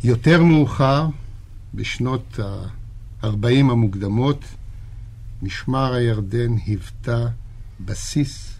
יותר 0.04 0.42
מאוחר, 0.42 1.08
בשנות 1.74 2.40
ה-40 2.40 3.70
המוקדמות, 3.70 4.44
משמר 5.42 5.92
הירדן 5.92 6.52
היוותה 6.66 7.26
בסיס 7.80 8.54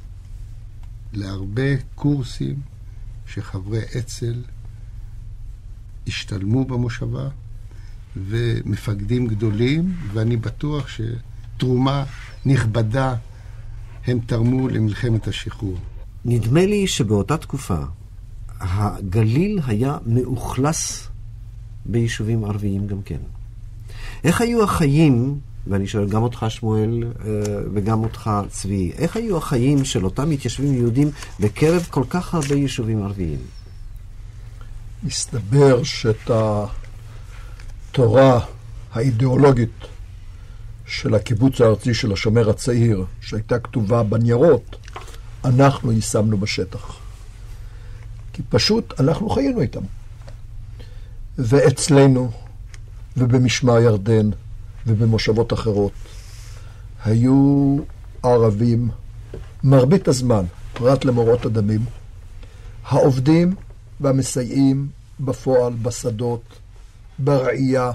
להרבה 1.13 1.77
קורסים 1.95 2.61
שחברי 3.27 3.83
אצ"ל 3.99 4.43
השתלמו 6.07 6.65
במושבה, 6.65 7.29
ומפקדים 8.17 9.27
גדולים, 9.27 9.97
ואני 10.13 10.37
בטוח 10.37 10.89
שתרומה 10.89 12.05
נכבדה 12.47 13.15
הם 14.07 14.19
תרמו 14.27 14.69
למלחמת 14.69 15.29
השחרור. 15.29 15.79
נדמה 16.25 16.67
לי 16.67 16.87
שבאותה 16.87 17.37
תקופה 17.37 17.79
הגליל 18.61 19.61
היה 19.67 19.99
מאוכלס 20.07 21.09
ביישובים 21.87 22.45
ערביים 22.45 22.87
גם 22.87 23.03
כן. 23.03 23.21
איך 24.25 24.41
היו 24.41 24.65
החיים, 24.65 25.39
ואני 25.67 25.87
שואל 25.87 26.09
גם 26.09 26.23
אותך 26.23 26.47
שמואל 26.49 27.05
אה, 27.05 27.31
וגם 27.75 28.05
אותך 28.05 28.31
צבי, 28.49 28.93
איך 28.99 29.17
היו 29.17 29.37
החיים 29.37 29.85
של 29.85 30.05
אותם 30.05 30.31
מתיישבים 30.31 30.75
יהודים 30.75 31.11
בקרב 31.41 31.87
כל 31.91 32.05
כך 32.11 32.35
הרבה 32.35 32.55
יישובים 32.55 33.03
ערביים? 33.03 33.39
מסתבר 35.03 35.83
שאת 35.83 36.31
התורה 37.91 38.41
האידיאולוגית 38.93 39.85
של 40.87 41.15
הקיבוץ 41.15 41.61
הארצי 41.61 41.95
של 41.95 42.13
השומר 42.13 42.51
הצעיר, 42.51 43.05
שהייתה 43.21 43.59
כתובה 43.59 44.03
בניירות, 44.03 44.77
אנחנו 45.45 45.93
יישמנו 45.93 46.39
בשטח. 46.39 46.97
כי 48.33 48.43
פשוט 48.49 49.01
אנחנו 49.01 49.31
חיינו 49.31 49.61
איתם. 49.61 49.81
ואצלנו, 51.39 52.31
ובמשמר 53.17 53.79
ירדן, 53.79 54.31
ובמושבות 54.87 55.53
אחרות, 55.53 55.93
היו 57.05 57.77
ערבים 58.23 58.91
מרבית 59.65 60.09
הזמן, 60.09 60.45
פרט 60.73 61.05
למורות 61.05 61.47
הדמים, 61.47 61.81
העובדים 62.85 63.55
והמסייעים 64.01 64.89
בפועל, 65.21 65.73
בשדות, 65.73 66.43
ברעייה, 67.19 67.91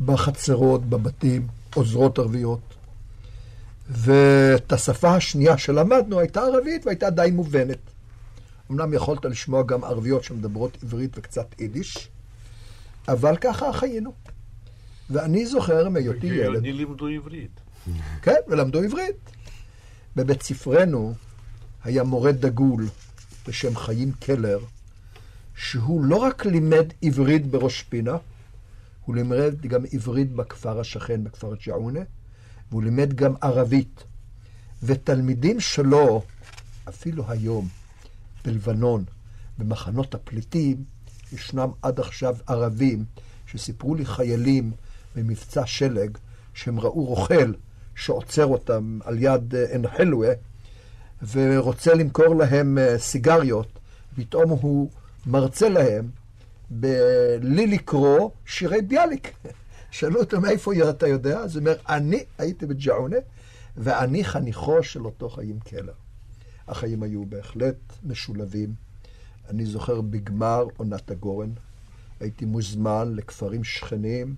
בחצרות, 0.00 0.84
בבתים, 0.88 1.46
עוזרות 1.74 2.18
ערביות. 2.18 2.60
ואת 3.90 4.72
השפה 4.72 5.14
השנייה 5.14 5.58
שלמדנו 5.58 6.18
הייתה 6.20 6.40
ערבית 6.40 6.86
והייתה 6.86 7.10
די 7.10 7.30
מובנת. 7.32 7.78
אמנם 8.70 8.94
יכולת 8.94 9.24
לשמוע 9.24 9.62
גם 9.62 9.84
ערביות 9.84 10.24
שמדברות 10.24 10.78
עברית 10.82 11.18
וקצת 11.18 11.60
יידיש, 11.60 12.08
אבל 13.08 13.36
ככה 13.36 13.72
חיינו. 13.72 14.12
ואני 15.10 15.46
זוכר 15.46 15.88
מהיותי 15.88 16.26
ילד, 16.26 16.56
אני 16.56 16.72
לימדו 16.72 17.06
עברית. 17.06 17.60
כן, 18.22 18.40
ולמדו 18.48 18.82
עברית. 18.82 19.16
בבית 20.16 20.42
ספרנו 20.42 21.14
היה 21.84 22.02
מורה 22.02 22.32
דגול 22.32 22.86
בשם 23.48 23.76
חיים 23.76 24.12
קלר, 24.12 24.58
שהוא 25.56 26.04
לא 26.04 26.16
רק 26.16 26.46
לימד 26.46 26.92
עברית 27.02 27.46
בראש 27.46 27.82
פינה, 27.82 28.16
הוא 29.04 29.14
לימד 29.14 29.66
גם 29.66 29.80
עברית 29.92 30.32
בכפר 30.32 30.80
השכן, 30.80 31.24
בכפר 31.24 31.54
ג'עונה, 31.66 32.00
והוא 32.70 32.82
לימד 32.82 33.14
גם 33.14 33.34
ערבית. 33.40 34.04
ותלמידים 34.82 35.60
שלו, 35.60 36.22
אפילו 36.88 37.24
היום, 37.28 37.68
בלבנון, 38.44 39.04
במחנות 39.58 40.14
הפליטים, 40.14 40.84
ישנם 41.32 41.70
עד 41.82 42.00
עכשיו 42.00 42.36
ערבים 42.46 43.04
שסיפרו 43.46 43.94
לי 43.94 44.06
חיילים 44.06 44.72
במבצע 45.16 45.66
שלג, 45.66 46.18
שהם 46.54 46.80
ראו 46.80 47.04
רוכל 47.04 47.52
שעוצר 47.94 48.46
אותם 48.46 48.98
על 49.04 49.16
יד 49.18 49.54
אה, 49.54 49.64
עין 49.70 49.88
חלווה, 49.88 50.32
ורוצה 51.32 51.94
למכור 51.94 52.34
להם 52.34 52.78
אה, 52.78 52.98
סיגריות, 52.98 53.78
פתאום 54.16 54.50
הוא 54.50 54.90
מרצה 55.26 55.68
להם 55.68 56.10
בלי 56.70 57.66
לקרוא 57.66 58.30
שירי 58.46 58.82
ביאליק. 58.82 59.32
שאלו 59.90 60.20
אותו 60.20 60.40
מאיפה 60.40 60.72
אתה 60.90 61.06
יודע? 61.06 61.38
אז 61.38 61.56
הוא 61.56 61.60
אומר, 61.60 61.76
אני 61.88 62.24
הייתי 62.38 62.66
בג'עונה, 62.66 63.16
ואני 63.76 64.24
חניכו 64.24 64.82
של 64.82 65.04
אותו 65.04 65.28
חיים 65.28 65.60
קלר. 65.60 65.92
החיים 66.68 67.02
היו 67.02 67.26
בהחלט 67.26 67.76
משולבים. 68.02 68.74
אני 69.48 69.66
זוכר 69.66 70.00
בגמר 70.00 70.64
עונת 70.76 71.10
הגורן, 71.10 71.50
הייתי 72.20 72.44
מוזמן 72.44 73.12
לכפרים 73.14 73.64
שכנים 73.64 74.34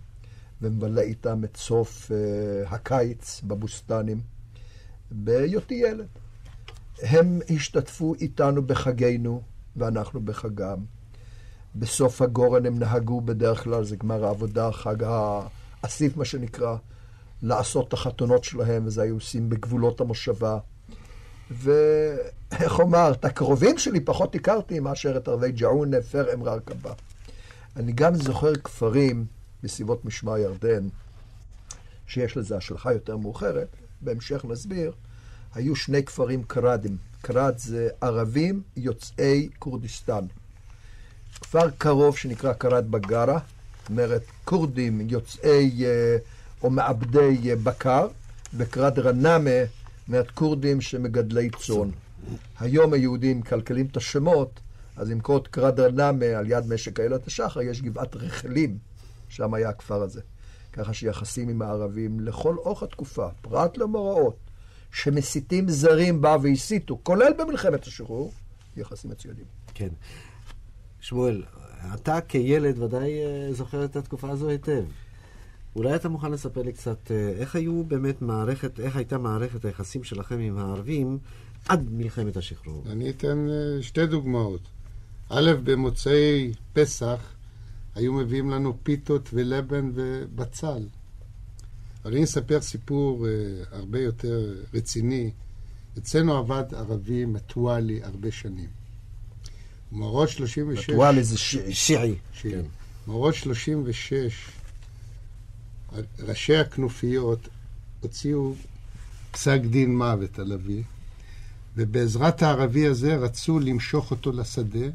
ומבלה 0.62 1.00
איתם 1.00 1.44
את 1.44 1.56
סוף 1.56 2.10
uh, 2.10 2.74
הקיץ 2.74 3.40
בבוסטנים 3.44 4.20
בהיותי 5.10 5.74
ילד. 5.74 6.06
הם 7.02 7.40
השתתפו 7.50 8.14
איתנו 8.14 8.62
בחגינו 8.62 9.42
ואנחנו 9.76 10.20
בחגם. 10.20 10.78
בסוף 11.74 12.22
הגורן 12.22 12.66
הם 12.66 12.78
נהגו 12.78 13.20
בדרך 13.20 13.64
כלל, 13.64 13.84
זה 13.84 13.96
גמר 13.96 14.24
העבודה, 14.24 14.72
חג 14.72 14.96
האסיף 15.82 16.16
מה 16.16 16.24
שנקרא, 16.24 16.76
לעשות 17.42 17.88
את 17.88 17.92
החתונות 17.92 18.44
שלהם, 18.44 18.86
וזה 18.86 19.02
היו 19.02 19.14
עושים 19.14 19.48
בגבולות 19.48 20.00
המושבה. 20.00 20.58
ואיך 21.50 22.78
אומר, 22.78 23.12
את 23.12 23.24
הקרובים 23.24 23.78
שלי 23.78 24.00
פחות 24.00 24.34
הכרתי 24.34 24.80
מאשר 24.80 25.16
את 25.16 25.28
ערבי 25.28 25.52
ג'עונה, 25.52 26.02
פר 26.10 26.34
אמרר 26.34 26.58
קבא. 26.58 26.92
אני 27.76 27.92
גם 27.92 28.14
זוכר 28.14 28.54
כפרים 28.54 29.26
בסביבות 29.62 30.04
משמר 30.04 30.38
ירדן, 30.38 30.88
שיש 32.06 32.36
לזה 32.36 32.56
השלכה 32.56 32.92
יותר 32.92 33.16
מאוחרת, 33.16 33.68
בהמשך 34.00 34.44
נסביר, 34.44 34.92
היו 35.54 35.76
שני 35.76 36.04
כפרים 36.04 36.42
קראדים. 36.42 36.96
קראד 37.22 37.58
זה 37.58 37.88
ערבים 38.00 38.62
יוצאי 38.76 39.48
כורדיסטן. 39.58 40.24
כפר 41.40 41.70
קרוב 41.70 42.16
שנקרא 42.16 42.52
קראד 42.52 42.90
בגארה, 42.90 43.38
זאת 43.80 43.90
אומרת 43.90 44.22
כורדים 44.44 45.00
יוצאי 45.10 45.84
אה, 45.84 46.16
או 46.62 46.70
מעבדי 46.70 47.50
אה, 47.50 47.56
בקר, 47.56 48.08
וקראד 48.54 48.98
רנאמה, 48.98 49.50
זאת 50.08 50.30
כורדים 50.30 50.80
שמגדלי 50.80 51.50
צאן. 51.50 51.88
היום 52.60 52.92
היהודים 52.92 53.38
מקלקלים 53.38 53.86
את 53.86 53.96
השמות, 53.96 54.60
אז 54.96 55.10
עם 55.10 55.20
קוד 55.20 55.48
קראד 55.48 55.80
רנאמה 55.80 56.26
על 56.26 56.50
יד 56.50 56.66
משק 56.66 57.00
איילת 57.00 57.26
השחר 57.26 57.60
יש 57.62 57.82
גבעת 57.82 58.16
רחלים, 58.16 58.78
שם 59.32 59.54
היה 59.54 59.68
הכפר 59.68 60.02
הזה. 60.02 60.20
ככה 60.72 60.94
שיחסים 60.94 61.48
עם 61.48 61.62
הערבים 61.62 62.20
לכל 62.20 62.56
אורך 62.56 62.82
התקופה, 62.82 63.28
פרט 63.40 63.76
למוראות, 63.78 64.36
שמסיתים 64.92 65.68
זרים 65.68 66.20
בה 66.20 66.36
והסיתו, 66.42 66.98
כולל 67.02 67.32
במלחמת 67.38 67.86
השחרור, 67.86 68.32
יחסים 68.76 69.10
מצוינים. 69.10 69.44
כן. 69.74 69.88
שמואל, 71.00 71.42
אתה 71.94 72.20
כילד 72.20 72.78
ודאי 72.78 73.10
אה, 73.20 73.52
זוכר 73.52 73.84
את 73.84 73.96
התקופה 73.96 74.30
הזו 74.30 74.48
היטב. 74.48 74.84
אולי 75.76 75.94
אתה 75.94 76.08
מוכן 76.08 76.32
לספר 76.32 76.62
לי 76.62 76.72
קצת 76.72 77.10
אה, 77.10 77.28
איך 77.28 77.56
היו 77.56 77.84
באמת 77.84 78.22
מערכת, 78.22 78.80
איך 78.80 78.96
הייתה 78.96 79.18
מערכת 79.18 79.64
היחסים 79.64 80.04
שלכם 80.04 80.38
עם 80.38 80.58
הערבים 80.58 81.18
עד 81.68 81.88
מלחמת 81.90 82.36
השחרור? 82.36 82.84
אני 82.90 83.10
אתן 83.10 83.46
אה, 83.50 83.82
שתי 83.82 84.06
דוגמאות. 84.06 84.60
א', 85.28 85.50
במוצאי 85.64 86.52
פסח 86.72 87.34
היו 87.94 88.12
מביאים 88.12 88.50
לנו 88.50 88.78
פיתות 88.82 89.28
ולבן 89.32 89.90
ובצל. 89.94 90.86
אבל 92.04 92.12
אני 92.12 92.24
אספר 92.24 92.60
סיפור 92.60 93.26
הרבה 93.70 94.00
יותר 94.00 94.54
רציני. 94.74 95.30
אצלנו 95.98 96.36
עבד 96.36 96.74
ערבי 96.74 97.24
מתואלי 97.24 98.02
הרבה 98.02 98.30
שנים. 98.30 98.68
מאורות 99.92 100.28
36... 100.28 100.90
מטואלי 100.90 101.24
זה 101.24 101.38
שיעי. 101.70 102.14
כן. 102.42 102.62
מאורות 103.06 103.34
36, 103.34 104.50
ראשי 106.18 106.56
הכנופיות 106.56 107.48
הוציאו 108.00 108.54
פסק 109.30 109.60
דין 109.70 109.98
מוות 109.98 110.38
על 110.38 110.52
אבי, 110.52 110.82
ובעזרת 111.76 112.42
הערבי 112.42 112.86
הזה 112.86 113.16
רצו 113.16 113.60
למשוך 113.60 114.10
אותו 114.10 114.32
לשדה, 114.32 114.86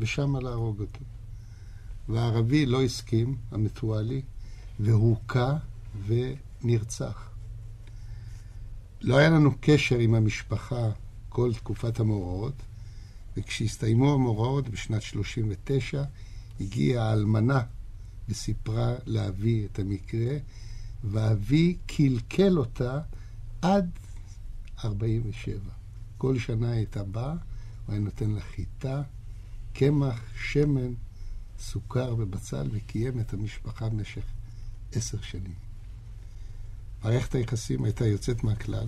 ושם 0.00 0.36
להרוג 0.36 0.80
אותו. 0.80 1.00
והערבי 2.08 2.66
לא 2.66 2.82
הסכים, 2.82 3.36
המתואלי, 3.50 4.22
והוכה 4.80 5.56
ונרצח. 6.06 7.30
לא 9.00 9.16
היה 9.16 9.30
לנו 9.30 9.50
קשר 9.60 9.98
עם 9.98 10.14
המשפחה 10.14 10.90
כל 11.28 11.54
תקופת 11.54 12.00
המאורעות, 12.00 12.54
וכשהסתיימו 13.36 14.14
המאורעות 14.14 14.68
בשנת 14.68 15.02
39, 15.02 16.04
הגיעה 16.60 17.10
האלמנה 17.10 17.60
וסיפרה 18.28 18.94
לאבי 19.06 19.66
את 19.66 19.78
המקרה, 19.78 20.36
ואבי 21.04 21.76
קלקל 21.86 22.58
אותה 22.58 23.00
עד 23.62 23.90
47. 24.84 25.58
כל 26.18 26.38
שנה 26.38 26.70
הייתה 26.70 27.04
באה, 27.04 27.30
הוא 27.32 27.38
היה 27.88 28.00
נותן 28.00 28.30
לה 28.30 28.40
חיטה, 28.40 29.02
קמח, 29.72 30.20
שמן, 30.36 30.92
סוכר 31.60 32.14
ובצל, 32.18 32.68
וקיים 32.72 33.20
את 33.20 33.32
המשפחה 33.32 33.88
במשך 33.88 34.22
עשר 34.92 35.20
שנים. 35.22 35.54
מערכת 37.04 37.34
היחסים 37.34 37.84
הייתה 37.84 38.06
יוצאת 38.06 38.44
מהכלל. 38.44 38.86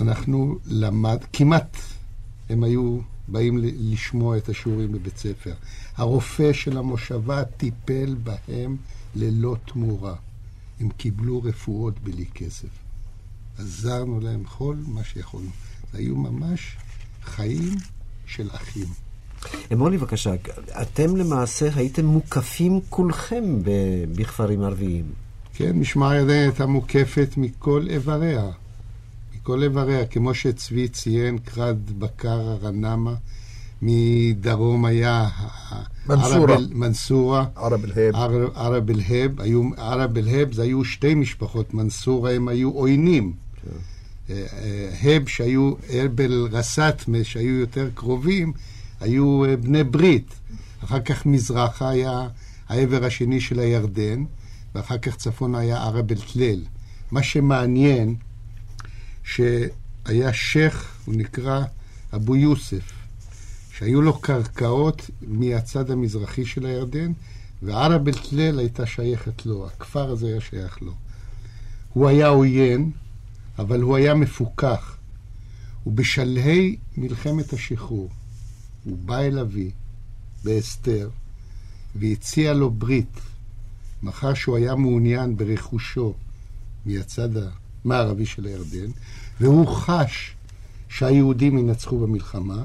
אנחנו 0.00 0.58
למד, 0.66 1.18
כמעט 1.32 1.76
הם 2.48 2.64
היו 2.64 3.00
באים 3.28 3.58
לשמוע 3.62 4.36
את 4.36 4.48
השיעורים 4.48 4.92
בבית 4.92 5.16
ספר. 5.16 5.54
הרופא 5.96 6.52
של 6.52 6.78
המושבה 6.78 7.44
טיפל 7.44 8.14
בהם 8.14 8.76
ללא 9.14 9.56
תמורה. 9.64 10.14
הם 10.80 10.90
קיבלו 10.90 11.42
רפואות 11.42 11.98
בלי 11.98 12.26
כסף. 12.34 12.68
עזרנו 13.58 14.20
להם 14.20 14.44
כל 14.44 14.76
מה 14.86 15.04
שיכולנו. 15.04 15.50
היו 15.92 16.16
ממש 16.16 16.76
חיים 17.22 17.74
של 18.26 18.48
אחים. 18.52 18.88
אמור 19.72 19.90
לי 19.90 19.98
בבקשה, 19.98 20.34
אתם 20.82 21.16
למעשה 21.16 21.68
הייתם 21.74 22.06
מוקפים 22.06 22.80
כולכם 22.88 23.44
בכפרים 24.14 24.62
ערביים. 24.62 25.04
כן, 25.54 25.78
משמר 25.78 26.14
ירדן 26.14 26.30
הייתה 26.30 26.66
מוקפת 26.66 27.28
מכל 27.36 27.86
איבריה. 27.90 28.50
מכל 29.36 29.62
איבריה, 29.62 30.06
כמו 30.06 30.34
שצבי 30.34 30.88
ציין, 30.88 31.38
קרד 31.38 31.76
בקר 31.98 32.40
הרנמה, 32.40 33.14
מדרום 33.82 34.84
היה 34.84 35.28
מנסורה. 36.06 36.56
מנסורה, 36.70 37.46
ערב 37.56 37.84
אל-הייב. 37.84 38.14
ערב 38.54 38.90
אל-הייב, 38.90 39.40
היו, 39.40 39.70
ערב 39.76 40.16
אל-הייב 40.18 40.52
זה 40.52 40.62
היו 40.62 40.84
שתי 40.84 41.14
משפחות, 41.14 41.74
מנסורה 41.74 42.32
הם 42.32 42.48
היו 42.48 42.70
עוינים. 42.70 43.32
אה, 44.30 44.34
אה, 44.52 44.88
הייב 45.02 45.28
שהיו, 45.28 45.72
ארבל 45.90 46.48
רסטמה 46.52 47.18
שהיו 47.22 47.54
יותר 47.60 47.88
קרובים, 47.94 48.52
היו 49.02 49.44
אה, 49.44 49.56
בני 49.56 49.84
ברית. 49.84 50.34
אחר 50.84 51.00
כך 51.00 51.26
מזרחה 51.26 51.88
היה 51.88 52.28
העבר 52.68 53.04
השני 53.04 53.40
של 53.40 53.58
הירדן, 53.58 54.24
ואחר 54.74 54.98
כך 54.98 55.16
צפונה 55.16 55.58
היה 55.58 55.82
ערב 55.82 56.10
אל-תליל. 56.10 56.64
מה 57.10 57.22
שמעניין, 57.22 58.14
שהיה 59.24 60.32
שייח', 60.32 60.86
הוא 61.04 61.14
נקרא 61.14 61.62
אבו 62.14 62.36
יוסף, 62.36 62.92
שהיו 63.78 64.02
לו 64.02 64.18
קרקעות 64.18 65.10
מהצד 65.22 65.90
המזרחי 65.90 66.44
של 66.44 66.66
הירדן, 66.66 67.12
וערב 67.62 68.08
אל-תליל 68.08 68.58
הייתה 68.58 68.86
שייכת 68.86 69.46
לו, 69.46 69.66
הכפר 69.66 70.10
הזה 70.10 70.26
היה 70.26 70.40
שייך 70.40 70.82
לו. 70.82 70.92
הוא 71.92 72.08
היה 72.08 72.26
עוין, 72.26 72.90
אבל 73.58 73.80
הוא 73.80 73.96
היה 73.96 74.14
מפוכח. 74.14 74.96
ובשלהי 75.86 76.76
מלחמת 76.96 77.52
השחרור, 77.52 78.08
הוא 78.84 78.98
בא 78.98 79.18
אל 79.18 79.38
אבי 79.38 79.70
באסתר 80.44 81.10
והציע 81.94 82.54
לו 82.54 82.70
ברית, 82.70 83.20
מאחר 84.02 84.34
שהוא 84.34 84.56
היה 84.56 84.74
מעוניין 84.74 85.36
ברכושו 85.36 86.14
מהצד 86.86 87.28
המערבי 87.84 88.26
של 88.26 88.44
הירדן, 88.44 88.90
והוא 89.40 89.66
חש 89.66 90.34
שהיהודים 90.88 91.58
ינצחו 91.58 91.98
במלחמה, 91.98 92.64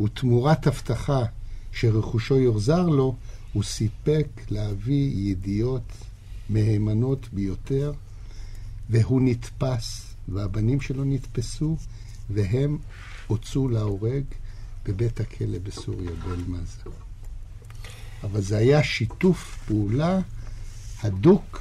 ותמורת 0.00 0.66
הבטחה 0.66 1.24
שרכושו 1.72 2.36
יוחזר 2.36 2.86
לו, 2.86 3.16
הוא 3.52 3.62
סיפק 3.62 4.26
לאבי 4.50 5.12
ידיעות 5.14 5.92
מהימנות 6.48 7.28
ביותר, 7.32 7.92
והוא 8.90 9.20
נתפס, 9.24 10.14
והבנים 10.28 10.80
שלו 10.80 11.04
נתפסו, 11.04 11.76
והם 12.30 12.78
הוצאו 13.26 13.68
להורג 13.68 14.24
בבית 14.88 15.20
הכלא 15.20 15.58
בסוריה, 15.62 16.10
באלמזה. 16.28 16.82
אבל 18.22 18.40
זה 18.40 18.56
היה 18.56 18.82
שיתוף 18.82 19.58
פעולה 19.66 20.20
הדוק 21.02 21.60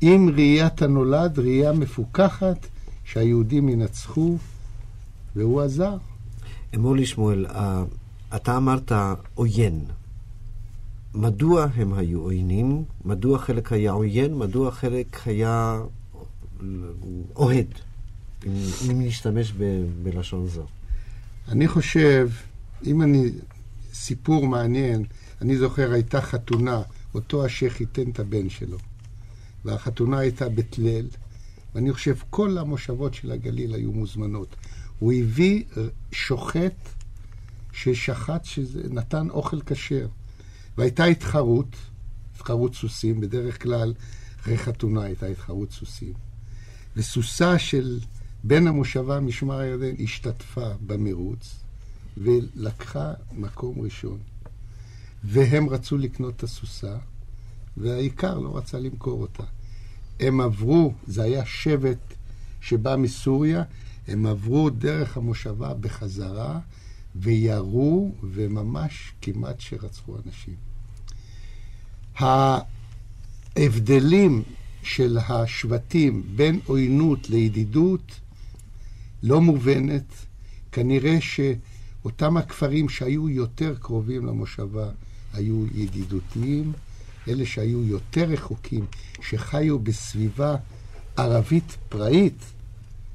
עם 0.00 0.28
ראיית 0.28 0.82
הנולד, 0.82 1.38
ראייה 1.38 1.72
מפוכחת, 1.72 2.66
שהיהודים 3.04 3.68
ינצחו, 3.68 4.38
והוא 5.36 5.62
עזר. 5.62 5.96
אמור 6.74 6.96
לי 6.96 7.06
שמואל, 7.06 7.46
אתה 8.36 8.56
אמרת 8.56 8.92
עוין. 9.34 9.84
מדוע 11.14 11.66
הם 11.74 11.94
היו 11.94 12.20
עוינים? 12.20 12.84
מדוע 13.04 13.38
חלק 13.38 13.72
היה 13.72 13.92
עוין? 13.92 14.38
מדוע 14.38 14.70
חלק 14.70 15.26
היה 15.26 15.80
אוהד? 17.36 17.66
אם 18.46 19.02
נשתמש 19.02 19.52
ב, 19.52 19.84
בלשון 20.02 20.46
זו. 20.46 20.66
אני 21.48 21.68
חושב, 21.68 22.30
אם 22.86 23.02
אני... 23.02 23.30
סיפור 23.94 24.46
מעניין, 24.46 25.04
אני 25.40 25.56
זוכר, 25.56 25.92
הייתה 25.92 26.20
חתונה, 26.20 26.82
אותו 27.14 27.44
השייח 27.44 27.72
חיתן 27.72 28.10
את 28.10 28.18
הבן 28.18 28.48
שלו. 28.48 28.78
והחתונה 29.64 30.18
הייתה 30.18 30.48
בית 30.48 30.78
ליל, 30.78 31.08
ואני 31.74 31.92
חושב 31.92 32.14
כל 32.30 32.58
המושבות 32.58 33.14
של 33.14 33.32
הגליל 33.32 33.74
היו 33.74 33.92
מוזמנות. 33.92 34.56
הוא 34.98 35.12
הביא 35.12 35.64
שוחט 36.12 36.88
ששחט, 37.72 38.44
שנתן 38.44 39.30
אוכל 39.30 39.60
כשר. 39.60 40.06
והייתה 40.78 41.04
התחרות, 41.04 41.76
התחרות 42.34 42.74
סוסים, 42.74 43.20
בדרך 43.20 43.62
כלל 43.62 43.94
אחרי 44.40 44.58
חתונה 44.58 45.02
הייתה 45.02 45.26
התחרות 45.26 45.72
סוסים. 45.72 46.12
וסוסה 46.96 47.58
של 47.58 48.00
בן 48.46 48.66
המושבה 48.66 49.20
משמר 49.20 49.58
הירדן 49.58 49.94
השתתפה 50.04 50.68
במרוץ 50.86 51.56
ולקחה 52.16 53.12
מקום 53.32 53.80
ראשון. 53.80 54.18
והם 55.24 55.68
רצו 55.68 55.98
לקנות 55.98 56.36
את 56.36 56.42
הסוסה, 56.42 56.96
והעיקר 57.76 58.38
לא 58.38 58.56
רצה 58.56 58.78
למכור 58.78 59.22
אותה. 59.22 59.42
הם 60.20 60.40
עברו, 60.40 60.92
זה 61.06 61.22
היה 61.22 61.46
שבט 61.46 62.14
שבא 62.60 62.96
מסוריה, 62.96 63.62
הם 64.08 64.26
עברו 64.26 64.70
דרך 64.70 65.16
המושבה 65.16 65.74
בחזרה 65.74 66.60
וירו, 67.16 68.14
וממש 68.22 69.12
כמעט 69.22 69.60
שרצחו 69.60 70.16
אנשים. 70.26 70.56
ההבדלים 73.56 74.42
של 74.82 75.18
השבטים 75.28 76.22
בין 76.36 76.60
עוינות 76.66 77.30
לידידות 77.30 78.20
לא 79.24 79.40
מובנת. 79.40 80.04
כנראה 80.72 81.18
שאותם 81.20 82.36
הכפרים 82.36 82.88
שהיו 82.88 83.28
יותר 83.28 83.74
קרובים 83.80 84.26
למושבה 84.26 84.88
היו 85.32 85.64
ידידותיים, 85.74 86.72
אלה 87.28 87.46
שהיו 87.46 87.84
יותר 87.84 88.24
רחוקים, 88.24 88.86
שחיו 89.22 89.78
בסביבה 89.78 90.56
ערבית 91.16 91.76
פראית, 91.88 92.38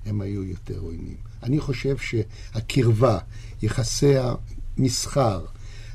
הם 0.06 0.22
היו 0.22 0.44
יותר 0.44 0.80
עוינים. 0.80 1.18
אני 1.44 1.60
חושב 1.60 1.96
שהקרבה, 1.98 3.18
יחסי 3.62 4.14
המסחר, 4.78 5.46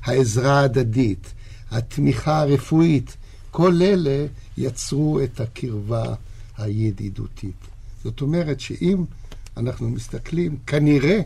העזרה 0.02 0.60
ההדדית, 0.60 1.32
התמיכה 1.70 2.40
הרפואית, 2.40 3.16
כל 3.50 3.82
אלה 3.82 4.26
יצרו 4.56 5.20
את 5.20 5.40
הקרבה 5.40 6.14
הידידותית. 6.58 7.56
זאת 8.04 8.20
אומרת 8.20 8.60
שאם 8.60 9.04
אנחנו 9.56 9.90
מסתכלים, 9.90 10.56
כנראה 10.66 11.20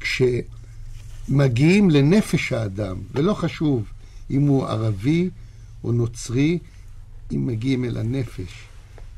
כשמגיעים 0.00 1.90
לנפש 1.90 2.52
האדם, 2.52 3.00
ולא 3.12 3.34
חשוב 3.34 3.84
אם 4.30 4.42
הוא 4.42 4.66
ערבי 4.66 5.30
או 5.84 5.92
נוצרי, 5.92 6.58
אם 7.34 7.46
מגיעים 7.46 7.84
אל 7.84 7.96
הנפש, 7.96 8.64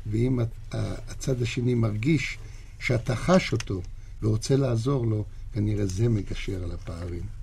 ואם 0.07 0.39
הצד 0.71 1.41
השני 1.41 1.73
מרגיש 1.73 2.37
שאתה 2.79 3.15
חש 3.15 3.51
אותו 3.51 3.81
ורוצה 4.21 4.55
לעזור 4.55 5.07
לו, 5.07 5.25
כנראה 5.53 5.85
זה 5.85 6.09
מגשר 6.09 6.63
על 6.63 6.71
הפערים. 6.71 7.38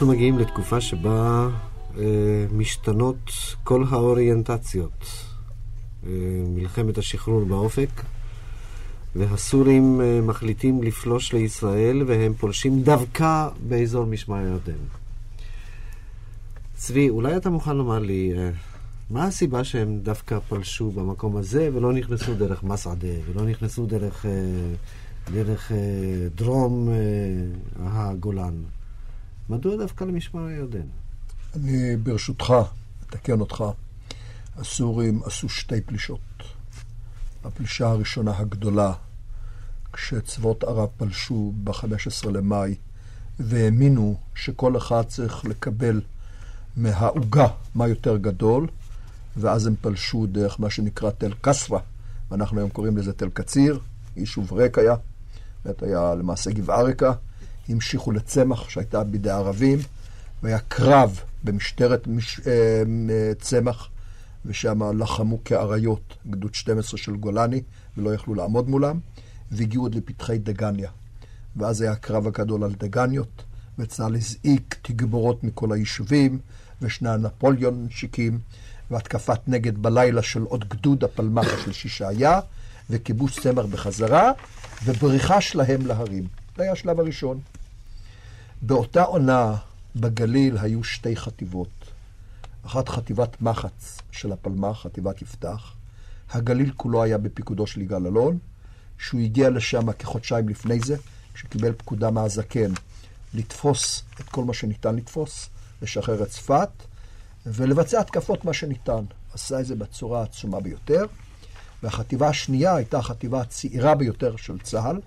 אנחנו 0.00 0.12
מגיעים 0.12 0.38
לתקופה 0.38 0.80
שבה 0.80 1.48
אה, 1.98 2.02
משתנות 2.52 3.30
כל 3.64 3.84
האוריינטציות. 3.90 5.04
אה, 6.06 6.10
מלחמת 6.46 6.98
השחרור 6.98 7.44
באופק, 7.44 7.88
והסורים 9.16 10.00
אה, 10.00 10.20
מחליטים 10.20 10.82
לפלוש 10.82 11.32
לישראל, 11.32 12.02
והם 12.06 12.34
פולשים 12.34 12.82
דווקא 12.82 13.48
באזור 13.68 14.04
משמר 14.04 14.36
הירדן. 14.36 14.82
צבי, 16.74 17.08
אולי 17.08 17.36
אתה 17.36 17.50
מוכן 17.50 17.76
לומר 17.76 17.98
לי, 17.98 18.32
אה, 18.38 18.50
מה 19.10 19.24
הסיבה 19.24 19.64
שהם 19.64 19.98
דווקא 20.02 20.38
פלשו 20.48 20.90
במקום 20.90 21.36
הזה 21.36 21.70
ולא 21.74 21.92
נכנסו 21.92 22.34
דרך 22.34 22.62
מסעדה, 22.62 23.14
ולא 23.26 23.42
נכנסו 23.42 23.86
דרך, 23.86 24.26
אה, 24.26 24.30
דרך 25.32 25.72
אה, 25.72 25.76
דרום 26.34 26.88
אה, 26.88 26.94
הגולן? 27.86 28.54
מדוע 29.50 29.76
דווקא 29.76 30.04
למשמר 30.04 30.44
הירדן? 30.46 30.86
אני 31.56 31.96
ברשותך 31.96 32.54
אתקן 33.06 33.40
אותך. 33.40 33.64
הסורים 34.56 35.20
עשו 35.24 35.48
שתי 35.48 35.80
פלישות. 35.80 36.20
הפלישה 37.44 37.88
הראשונה 37.88 38.38
הגדולה, 38.38 38.92
כשצבאות 39.92 40.64
ערב 40.64 40.88
פלשו 40.96 41.52
ב-15 41.64 42.30
למאי 42.30 42.74
והאמינו 43.40 44.16
שכל 44.34 44.76
אחד 44.76 45.02
צריך 45.02 45.44
לקבל 45.44 46.00
מהעוגה 46.76 47.46
מה 47.74 47.88
יותר 47.88 48.16
גדול, 48.16 48.66
ואז 49.36 49.66
הם 49.66 49.74
פלשו 49.80 50.26
דרך 50.26 50.60
מה 50.60 50.70
שנקרא 50.70 51.10
תל 51.10 51.32
קסרה, 51.40 51.80
ואנחנו 52.30 52.58
היום 52.58 52.70
קוראים 52.70 52.96
לזה 52.96 53.12
תל 53.12 53.28
קציר, 53.28 53.80
יישוב 54.16 54.52
ריק 54.52 54.78
היה, 54.78 54.94
זאת 55.64 55.82
היה 55.82 56.14
למעשה 56.14 56.50
גבעה 56.50 56.82
ריקה, 56.82 57.12
המשיכו 57.72 58.12
לצמח 58.12 58.68
שהייתה 58.68 59.04
בידי 59.04 59.30
ערבים, 59.30 59.78
והיה 60.42 60.58
קרב 60.58 61.20
במשטרת 61.44 62.06
מש... 62.06 62.40
אה, 62.46 63.32
צמח, 63.38 63.88
ושם 64.46 64.98
לחמו 64.98 65.44
כאריות, 65.44 66.14
גדוד 66.30 66.54
12 66.54 66.98
של 66.98 67.16
גולני, 67.16 67.62
ולא 67.96 68.14
יכלו 68.14 68.34
לעמוד 68.34 68.68
מולם, 68.68 68.98
והגיעו 69.50 69.84
עוד 69.84 69.94
לפתחי 69.94 70.38
דגניה. 70.38 70.90
ואז 71.56 71.80
היה 71.80 71.92
הקרב 71.92 72.26
הגדול 72.26 72.64
על 72.64 72.72
דגניות, 72.78 73.42
וצה"ל 73.78 74.14
הזעיק 74.14 74.76
תגבורות 74.82 75.44
מכל 75.44 75.72
היישובים, 75.72 76.38
ושני 76.82 77.08
הנפוליונשיקים, 77.08 78.38
והתקפת 78.90 79.40
נגד 79.46 79.78
בלילה 79.78 80.22
של 80.22 80.42
עוד 80.42 80.68
גדוד 80.68 81.04
הפלמ"ח 81.04 81.64
של 81.64 81.72
שישעיה, 81.72 82.40
וכיבוש 82.90 83.40
צמח 83.40 83.64
בחזרה, 83.64 84.32
ובריחה 84.84 85.40
שלהם 85.40 85.86
להרים. 85.86 86.26
זה 86.56 86.62
היה 86.62 86.72
השלב 86.72 87.00
הראשון. 87.00 87.40
באותה 88.62 89.02
עונה 89.02 89.56
בגליל 89.96 90.58
היו 90.58 90.84
שתי 90.84 91.16
חטיבות. 91.16 91.68
אחת 92.66 92.88
חטיבת 92.88 93.42
מחץ 93.42 93.98
של 94.10 94.32
הפלמ"ח, 94.32 94.82
חטיבת 94.82 95.22
יפתח. 95.22 95.72
הגליל 96.30 96.72
כולו 96.76 97.02
היה 97.02 97.18
בפיקודו 97.18 97.66
של 97.66 97.80
יגאל 97.80 98.06
אלון, 98.06 98.38
שהוא 98.98 99.20
הגיע 99.20 99.50
לשם 99.50 99.92
כחודשיים 99.92 100.48
לפני 100.48 100.80
זה, 100.80 100.96
כשקיבל 101.34 101.72
פקודה 101.72 102.10
מהזקן 102.10 102.72
לתפוס 103.34 104.02
את 104.20 104.28
כל 104.28 104.44
מה 104.44 104.54
שניתן 104.54 104.96
לתפוס, 104.96 105.48
לשחרר 105.82 106.22
את 106.22 106.28
צפת, 106.28 106.70
ולבצע 107.46 108.00
התקפות 108.00 108.44
מה 108.44 108.52
שניתן. 108.52 109.04
עשה 109.34 109.60
את 109.60 109.66
זה 109.66 109.74
בצורה 109.74 110.20
העצומה 110.20 110.60
ביותר. 110.60 111.04
והחטיבה 111.82 112.28
השנייה 112.28 112.74
הייתה 112.74 112.98
החטיבה 112.98 113.40
הצעירה 113.40 113.94
ביותר 113.94 114.36
של 114.36 114.58
צה"ל, 114.58 115.00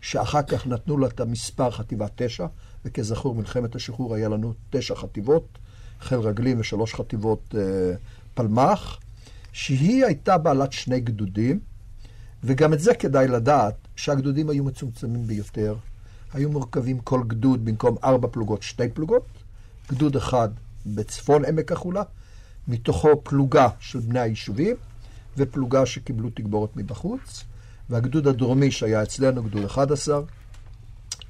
שאחר 0.00 0.42
כך 0.42 0.66
נתנו 0.66 0.98
לה 0.98 1.06
את 1.06 1.20
המספר 1.20 1.70
חטיבה 1.70 2.06
תשע, 2.14 2.46
וכזכור, 2.84 3.34
מלחמת 3.34 3.74
השחרור 3.74 4.14
היה 4.14 4.28
לנו 4.28 4.52
תשע 4.70 4.94
חטיבות, 4.94 5.58
חיל 6.00 6.18
רגלים 6.18 6.60
ושלוש 6.60 6.94
חטיבות 6.94 7.54
אה, 7.58 7.60
פלמ"ח, 8.34 8.98
שהיא 9.52 10.04
הייתה 10.04 10.38
בעלת 10.38 10.72
שני 10.72 11.00
גדודים, 11.00 11.60
וגם 12.44 12.72
את 12.72 12.80
זה 12.80 12.94
כדאי 12.94 13.28
לדעת, 13.28 13.74
שהגדודים 13.96 14.50
היו 14.50 14.64
מצומצמים 14.64 15.26
ביותר. 15.26 15.76
היו 16.32 16.50
מורכבים 16.50 16.98
כל 16.98 17.22
גדוד 17.26 17.64
במקום 17.64 17.96
ארבע 18.04 18.28
פלוגות, 18.28 18.62
שתי 18.62 18.88
פלוגות, 18.88 19.26
גדוד 19.90 20.16
אחד 20.16 20.48
בצפון 20.86 21.44
עמק 21.44 21.72
החולה, 21.72 22.02
מתוכו 22.68 23.20
פלוגה 23.22 23.68
של 23.80 23.98
בני 23.98 24.20
היישובים 24.20 24.76
ופלוגה 25.36 25.86
שקיבלו 25.86 26.30
תגבורת 26.30 26.76
מבחוץ, 26.76 27.44
והגדוד 27.90 28.26
הדרומי 28.26 28.70
שהיה 28.70 29.02
אצלנו, 29.02 29.42
גדוד 29.42 29.64
11, 29.64 30.20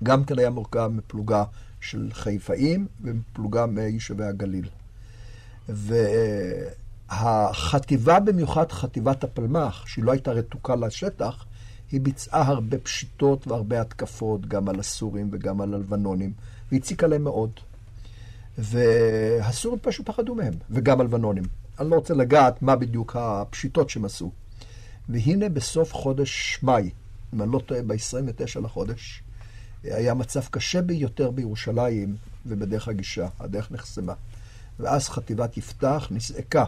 גם 0.04 0.24
כן 0.24 0.38
היה 0.38 0.50
מורכב 0.50 0.90
מפלוגה 0.94 1.44
של 1.80 2.08
חיפאים 2.12 2.86
ומפלוגה 3.02 3.66
מיישובי 3.66 4.24
הגליל. 4.24 4.68
והחטיבה, 7.08 8.20
במיוחד 8.20 8.72
חטיבת 8.72 9.24
הפלמ"ח, 9.24 9.86
שהיא 9.86 10.04
לא 10.04 10.12
הייתה 10.12 10.32
רתוקה 10.32 10.76
לשטח, 10.76 11.44
היא 11.92 12.00
ביצעה 12.00 12.42
הרבה 12.42 12.78
פשיטות 12.78 13.46
והרבה 13.48 13.80
התקפות, 13.80 14.46
גם 14.46 14.68
על 14.68 14.80
הסורים 14.80 15.28
וגם 15.32 15.60
על 15.60 15.74
הלבנונים, 15.74 16.32
והציקה 16.72 17.06
להם 17.06 17.24
מאוד. 17.24 17.50
והסורים 18.58 19.78
פשוט 19.82 20.06
פחדו 20.06 20.34
מהם, 20.34 20.54
וגם 20.70 21.00
הלבנונים. 21.00 21.44
אני 21.80 21.90
לא 21.90 21.94
רוצה 21.94 22.14
לגעת 22.14 22.62
מה 22.62 22.76
בדיוק 22.76 23.16
הפשיטות 23.16 23.90
שהם 23.90 24.04
עשו. 24.04 24.30
והנה 25.08 25.48
בסוף 25.48 25.94
חודש 25.94 26.58
מאי, 26.62 26.90
אם 27.34 27.42
אני 27.42 27.52
לא 27.52 27.58
טועה, 27.58 27.82
ב-29 27.82 28.60
לחודש, 28.60 29.22
היה 29.84 30.14
מצב 30.14 30.40
קשה 30.50 30.82
ביותר 30.82 31.30
בירושלים 31.30 32.16
ובדרך 32.46 32.88
הגישה, 32.88 33.28
הדרך 33.40 33.72
נחסמה. 33.72 34.14
ואז 34.80 35.08
חטיבת 35.08 35.56
יפתח 35.56 36.08
נזעקה 36.10 36.64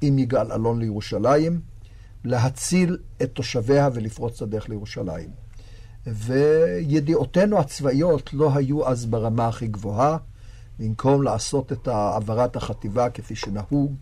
עם 0.00 0.18
יגאל 0.18 0.52
אלון 0.52 0.80
לירושלים, 0.80 1.60
להציל 2.24 2.98
את 3.22 3.30
תושביה 3.32 3.88
ולפרוץ 3.94 4.36
את 4.36 4.42
הדרך 4.42 4.68
לירושלים. 4.68 5.30
וידיעותינו 6.06 7.58
הצבאיות 7.58 8.30
לא 8.32 8.50
היו 8.54 8.88
אז 8.88 9.06
ברמה 9.06 9.48
הכי 9.48 9.66
גבוהה, 9.66 10.16
במקום 10.78 11.22
לעשות 11.22 11.72
את 11.72 11.88
העברת 11.88 12.56
החטיבה 12.56 13.10
כפי 13.10 13.36
שנהוג, 13.36 13.94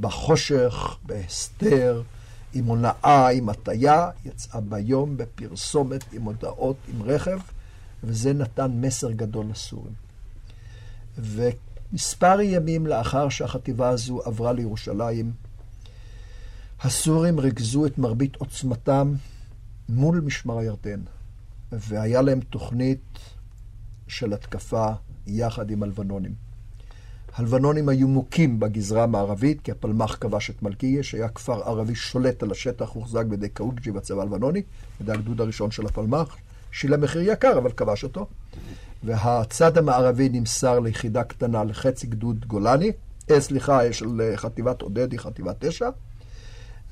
בחושך, 0.00 0.96
בהסתר, 1.06 2.02
עם 2.54 2.64
הונאה, 2.64 3.28
עם 3.28 3.48
הטיה, 3.48 4.10
יצאה 4.24 4.60
ביום 4.60 5.16
בפרסומת 5.16 6.04
עם 6.12 6.22
הודעות, 6.22 6.76
עם 6.88 7.02
רכב, 7.02 7.38
וזה 8.04 8.32
נתן 8.32 8.70
מסר 8.74 9.10
גדול 9.10 9.46
לסורים. 9.50 9.92
ומספר 11.18 12.40
ימים 12.40 12.86
לאחר 12.86 13.28
שהחטיבה 13.28 13.88
הזו 13.88 14.22
עברה 14.24 14.52
לירושלים, 14.52 15.32
הסורים 16.80 17.40
ריכזו 17.40 17.86
את 17.86 17.98
מרבית 17.98 18.36
עוצמתם 18.36 19.12
מול 19.88 20.20
משמר 20.20 20.58
הירדן, 20.58 21.00
והיה 21.72 22.22
להם 22.22 22.40
תוכנית 22.40 23.18
של 24.08 24.32
התקפה 24.32 24.92
יחד 25.26 25.70
עם 25.70 25.82
הלבנונים. 25.82 26.34
הלבנונים 27.34 27.88
היו 27.88 28.08
מוכים 28.08 28.60
בגזרה 28.60 29.02
המערבית, 29.02 29.60
כי 29.60 29.70
הפלמ"ח 29.70 30.16
כבש 30.20 30.50
את 30.50 30.62
מלכיה, 30.62 31.02
שהיה 31.02 31.28
כפר 31.28 31.62
ערבי 31.62 31.94
שולט 31.94 32.42
על 32.42 32.50
השטח, 32.50 32.88
הוחזק 32.88 33.24
בידי 33.26 33.48
קאוג'י 33.48 33.90
בצבא 33.90 34.22
הלבנוני, 34.22 34.62
בידי 35.00 35.12
הגדוד 35.12 35.40
הראשון 35.40 35.70
של 35.70 35.86
הפלמ"ח, 35.86 36.36
שילם 36.72 37.00
מחיר 37.00 37.22
יקר, 37.32 37.58
אבל 37.58 37.72
כבש 37.72 38.04
אותו. 38.04 38.26
והצד 39.02 39.78
המערבי 39.78 40.28
נמסר 40.28 40.80
ליחידה 40.80 41.24
קטנה, 41.24 41.64
לחצי 41.64 42.06
גדוד 42.06 42.44
גולני, 42.44 42.92
אה, 43.30 43.40
סליחה, 43.40 43.92
של 43.92 44.32
חטיבת 44.36 44.82
עודד, 44.82 45.12
היא 45.12 45.20
חטיבת 45.20 45.56
תשע, 45.64 45.88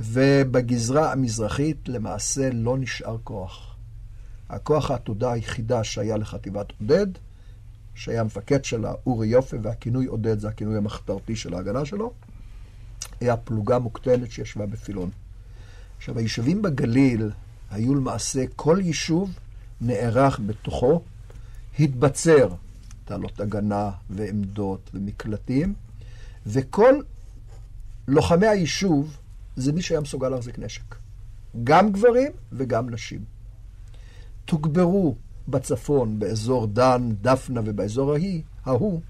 ובגזרה 0.01 1.13
המזרחית 1.13 1.89
למעשה 1.89 2.51
לא 2.53 2.79
נשאר 2.79 3.17
כוח. 3.25 3.77
הכוח 4.49 4.91
העתודה 4.91 5.33
היחידה 5.33 5.85
שהיה 5.85 6.17
לחטיבת 6.17 6.73
עודד, 6.81 7.07
שהיה 7.95 8.21
המפקד 8.21 8.65
שלה, 8.65 8.93
אורי 9.07 9.29
יופי, 9.29 9.57
והכינוי 9.63 10.07
עודד 10.07 10.39
זה 10.39 10.49
הכינוי 10.49 10.77
המחתרתי 10.77 11.37
של 11.37 11.55
ההגנה 11.55 11.85
שלו, 11.85 12.13
היה 13.21 13.37
פלוגה 13.37 13.79
מוקטנת 13.79 14.31
שישבה 14.31 14.67
בפילון. 14.67 15.11
עכשיו, 15.97 16.19
היישובים 16.19 16.63
בגליל 16.63 17.31
היו 17.71 17.95
למעשה, 17.95 18.45
כל 18.57 18.79
יישוב 18.81 19.39
נערך 19.81 20.41
בתוכו, 20.47 21.03
התבצר, 21.81 22.49
תעלות 23.05 23.41
הגנה 23.41 23.91
ועמדות 24.11 24.91
ומקלטים, 24.95 25.75
וכל 26.47 26.95
לוחמי 28.09 28.47
היישוב 28.47 29.17
זה 29.57 29.73
מי 29.73 29.83
שהיה 29.83 30.01
מסוגל 30.01 30.29
להחזיק 30.29 30.59
נשק. 30.59 30.95
גם 31.65 31.93
גברים 31.93 32.33
וגם 32.53 32.91
נשים. 32.91 33.25
תוגברו 34.45 35.15
בצפון, 35.49 36.19
באזור 36.19 36.67
דן, 36.67 37.11
דפנה 37.23 37.61
ובאזור 37.65 38.13
ההיא, 38.13 38.43
ההוא, 38.65 39.01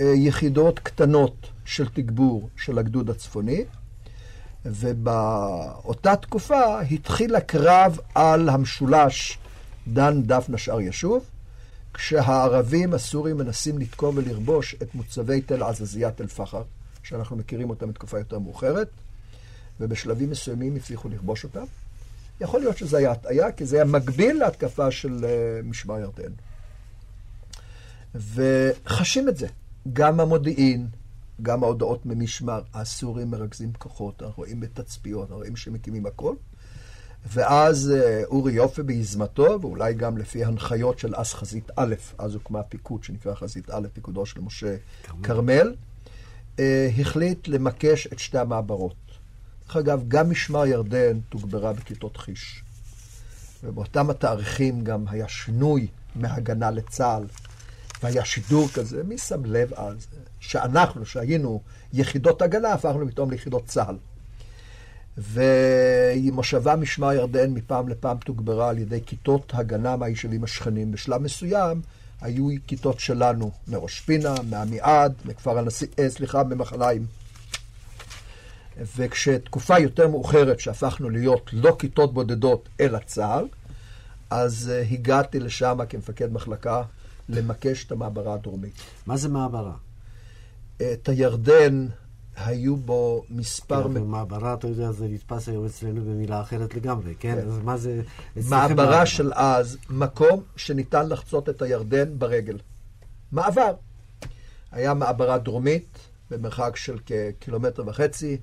אה, 0.00 0.12
יחידות 0.16 0.78
קטנות 0.78 1.46
של 1.64 1.88
תגבור 1.88 2.48
של 2.56 2.78
הגדוד 2.78 3.10
הצפוני, 3.10 3.64
ובאותה 4.64 6.16
תקופה 6.16 6.80
התחיל 6.80 7.36
הקרב 7.36 7.98
על 8.14 8.48
המשולש 8.48 9.38
דן, 9.88 10.22
דפנה, 10.22 10.58
שאר 10.58 10.80
ישוב, 10.80 11.24
כשהערבים 11.94 12.94
הסורים 12.94 13.36
מנסים 13.36 13.78
לתקום 13.78 14.16
ולרבוש 14.16 14.74
את 14.82 14.94
מוצבי 14.94 15.40
תל 15.40 15.62
עזזיה, 15.62 16.10
תל 16.10 16.26
פחר, 16.26 16.62
שאנחנו 17.02 17.36
מכירים 17.36 17.70
אותם 17.70 17.88
בתקופה 17.88 18.18
יותר 18.18 18.38
מאוחרת, 18.38 18.88
ובשלבים 19.80 20.30
מסוימים 20.30 20.76
הצליחו 20.76 21.08
לכבוש 21.08 21.44
אותם. 21.44 21.64
יכול 22.40 22.60
להיות 22.60 22.76
שזה 22.78 22.98
היה 22.98 23.12
הטעיה, 23.12 23.52
כי 23.52 23.66
זה 23.66 23.76
היה 23.76 23.84
מקביל 23.84 24.38
להתקפה 24.38 24.90
של 24.90 25.24
uh, 25.24 25.66
משמר 25.66 25.98
ירדן. 25.98 26.32
וחשים 28.14 29.28
את 29.28 29.36
זה. 29.36 29.46
גם 29.92 30.20
המודיעין, 30.20 30.86
גם 31.42 31.62
ההודעות 31.62 32.06
ממשמר, 32.06 32.62
הסורים 32.74 33.30
מרכזים 33.30 33.72
כוחות, 33.78 34.22
אנחנו 34.22 34.42
רואים 34.42 34.60
בתצפיות, 34.60 35.22
אנחנו 35.22 35.36
רואים 35.36 35.56
שמקימים 35.56 36.06
הכל. 36.06 36.34
ואז 37.26 37.92
uh, 37.94 38.26
אורי 38.26 38.52
יופי 38.52 38.82
ביזמתו, 38.82 39.58
ואולי 39.60 39.94
גם 39.94 40.18
לפי 40.18 40.44
הנחיות 40.44 40.98
של 40.98 41.14
אז 41.14 41.34
חזית 41.34 41.70
א', 41.76 41.94
אז 42.18 42.34
הוקמה 42.34 42.62
פיקוד 42.62 43.04
שנקרא 43.04 43.34
חזית 43.34 43.70
א', 43.70 43.86
פיקודו 43.92 44.26
של 44.26 44.40
משה 44.40 44.76
כרמל, 45.22 45.74
uh, 46.56 46.60
החליט 47.00 47.48
למקש 47.48 48.06
את 48.06 48.18
שתי 48.18 48.38
המעברות. 48.38 48.94
דרך 49.66 49.76
אגב, 49.76 50.04
גם 50.08 50.30
משמר 50.30 50.66
ירדן 50.66 51.20
תוגברה 51.28 51.72
בכיתות 51.72 52.16
חיש. 52.16 52.62
ובאותם 53.62 54.10
התאריכים 54.10 54.84
גם 54.84 55.04
היה 55.08 55.28
שינוי 55.28 55.86
מהגנה 56.14 56.70
לצה"ל, 56.70 57.24
והיה 58.02 58.24
שידור 58.24 58.68
כזה, 58.68 59.02
מי 59.02 59.18
שם 59.18 59.44
לב 59.44 59.74
אז? 59.74 60.06
שאנחנו, 60.40 61.06
שהיינו 61.06 61.60
יחידות 61.92 62.42
הגנה, 62.42 62.72
הפכנו 62.72 63.08
פתאום 63.08 63.30
ליחידות 63.30 63.66
צה"ל. 63.66 63.96
ומושבה 65.18 66.76
משמר 66.76 67.12
ירדן 67.12 67.50
מפעם 67.50 67.88
לפעם 67.88 68.16
תוגברה 68.16 68.68
על 68.68 68.78
ידי 68.78 69.00
כיתות 69.06 69.52
הגנה 69.54 69.96
מהיישובים 69.96 70.44
השכנים. 70.44 70.92
בשלב 70.92 71.22
מסוים 71.22 71.80
היו 72.20 72.48
כיתות 72.66 73.00
שלנו, 73.00 73.50
מראש 73.68 74.00
פינה, 74.00 74.34
מעמיעד, 74.50 75.14
מכפר 75.24 75.58
הנשיא, 75.58 75.86
אה, 75.98 76.10
סליחה, 76.10 76.44
ממחליים. 76.44 77.06
וכשתקופה 78.96 79.78
יותר 79.78 80.08
מאוחרת 80.08 80.60
שהפכנו 80.60 81.10
להיות 81.10 81.50
לא 81.52 81.76
כיתות 81.78 82.14
בודדות 82.14 82.68
אלא 82.80 82.98
צה"ל, 83.06 83.46
אז 84.30 84.72
uh, 84.72 84.92
הגעתי 84.92 85.40
לשם 85.40 85.78
כמפקד 85.88 86.32
מחלקה 86.32 86.82
למקש 87.28 87.84
את 87.84 87.92
המעברה 87.92 88.34
הדרומית. 88.34 88.72
מה 89.06 89.16
זה 89.16 89.28
מעברה? 89.28 89.72
את 90.76 91.08
הירדן 91.08 91.86
היו 92.36 92.76
בו 92.76 93.24
מספר... 93.30 93.94
כן, 93.94 94.04
מעברה, 94.04 94.54
אתה 94.54 94.68
יודע, 94.68 94.92
זה 94.92 95.08
נתפס 95.08 95.48
היום 95.48 95.66
אצלנו 95.66 96.00
במילה 96.00 96.40
אחרת 96.40 96.74
לגמרי, 96.74 97.14
כן? 97.18 97.34
כן. 97.40 97.48
אז 97.48 97.58
מה 97.58 97.76
זה... 97.76 98.02
מעברה 98.48 99.06
של 99.06 99.32
אז, 99.34 99.78
מקום 99.90 100.42
שניתן 100.56 101.08
לחצות 101.08 101.48
את 101.48 101.62
הירדן 101.62 102.18
ברגל. 102.18 102.58
מעבר. 103.32 103.74
היה 104.72 104.94
מעברה 104.94 105.38
דרומית, 105.38 105.98
במרחק 106.30 106.76
של 106.76 106.98
כקילומטר 107.06 107.82
וחצי, 107.86 108.38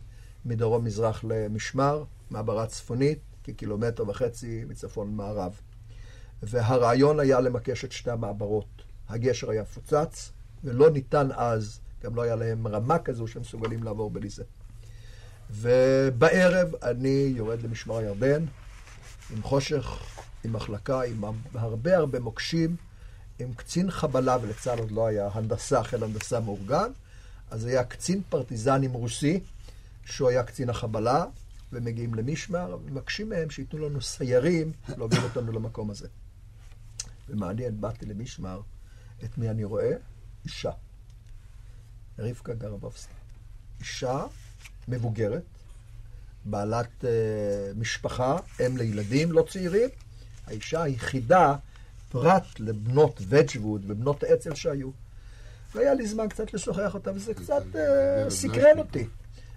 מדרום-מזרח 0.45 1.23
למשמר, 1.23 2.03
מעברה 2.29 2.65
צפונית, 2.65 3.19
כקילומטר 3.43 4.09
וחצי 4.09 4.63
מצפון-מערב. 4.67 5.53
והרעיון 6.43 7.19
היה 7.19 7.39
למקש 7.39 7.85
את 7.85 7.91
שתי 7.91 8.11
המעברות. 8.11 8.81
הגשר 9.09 9.49
היה 9.49 9.61
מפוצץ, 9.61 10.31
ולא 10.63 10.89
ניתן 10.89 11.27
אז, 11.31 11.79
גם 12.03 12.15
לא 12.15 12.21
היה 12.21 12.35
להם 12.35 12.67
רמה 12.67 12.99
כזו 12.99 13.27
שהם 13.27 13.41
מסוגלים 13.41 13.83
לעבור 13.83 14.09
בלי 14.11 14.29
זה. 14.29 14.43
ובערב 15.49 16.75
אני 16.83 17.33
יורד 17.35 17.61
למשמר 17.61 17.97
הירדן, 17.97 18.45
עם 19.35 19.43
חושך, 19.43 19.99
עם 20.43 20.53
מחלקה, 20.53 21.01
עם 21.01 21.23
הרבה 21.53 21.97
הרבה 21.97 22.19
מוקשים, 22.19 22.75
עם 23.39 23.53
קצין 23.53 23.91
חבלה, 23.91 24.37
ולצה"ל 24.41 24.79
עוד 24.79 24.91
לא 24.91 25.07
היה 25.07 25.29
הנדסה, 25.33 25.83
חיל 25.83 26.03
הנדסה 26.03 26.39
מאורגן, 26.39 26.91
אז 27.51 27.65
היה 27.65 27.83
קצין 27.83 28.21
פרטיזנים 28.29 28.93
רוסי, 28.93 29.39
שהוא 30.05 30.29
היה 30.29 30.43
קצין 30.43 30.69
החבלה, 30.69 31.25
ומגיעים 31.73 32.13
למשמר, 32.13 32.77
ומבקשים 32.85 33.29
מהם 33.29 33.49
שייתנו 33.49 33.89
לנו 33.89 34.01
סיירים 34.01 34.71
להוביל 34.97 35.23
אותנו 35.23 35.51
למקום 35.51 35.91
הזה. 35.91 36.07
ומעניין, 37.29 37.81
באתי 37.81 38.05
למשמר, 38.05 38.61
את 39.23 39.37
מי 39.37 39.49
אני 39.49 39.63
רואה? 39.63 39.91
אישה. 40.45 40.71
רבקה 42.21 42.53
גרבובסקי. 42.53 43.13
אישה 43.79 44.25
מבוגרת, 44.87 45.43
בעלת 46.45 46.87
uh, 47.01 47.05
משפחה, 47.75 48.37
אם 48.65 48.77
לילדים 48.77 49.31
לא 49.31 49.45
צעירים, 49.49 49.89
האישה 50.47 50.83
היחידה, 50.83 51.55
פרט 52.11 52.59
לבנות 52.59 53.21
וג'ווד 53.27 53.81
ובנות 53.87 54.23
אצ"ל 54.23 54.55
שהיו. 54.55 54.89
והיה 55.75 55.93
לי 55.93 56.07
זמן 56.07 56.27
קצת 56.29 56.53
לשוחח 56.53 56.93
אותה, 56.93 57.11
וזה 57.15 57.33
קצת 57.33 57.63
uh, 57.73 58.29
סקרן 58.29 58.77
אותי. 58.79 59.07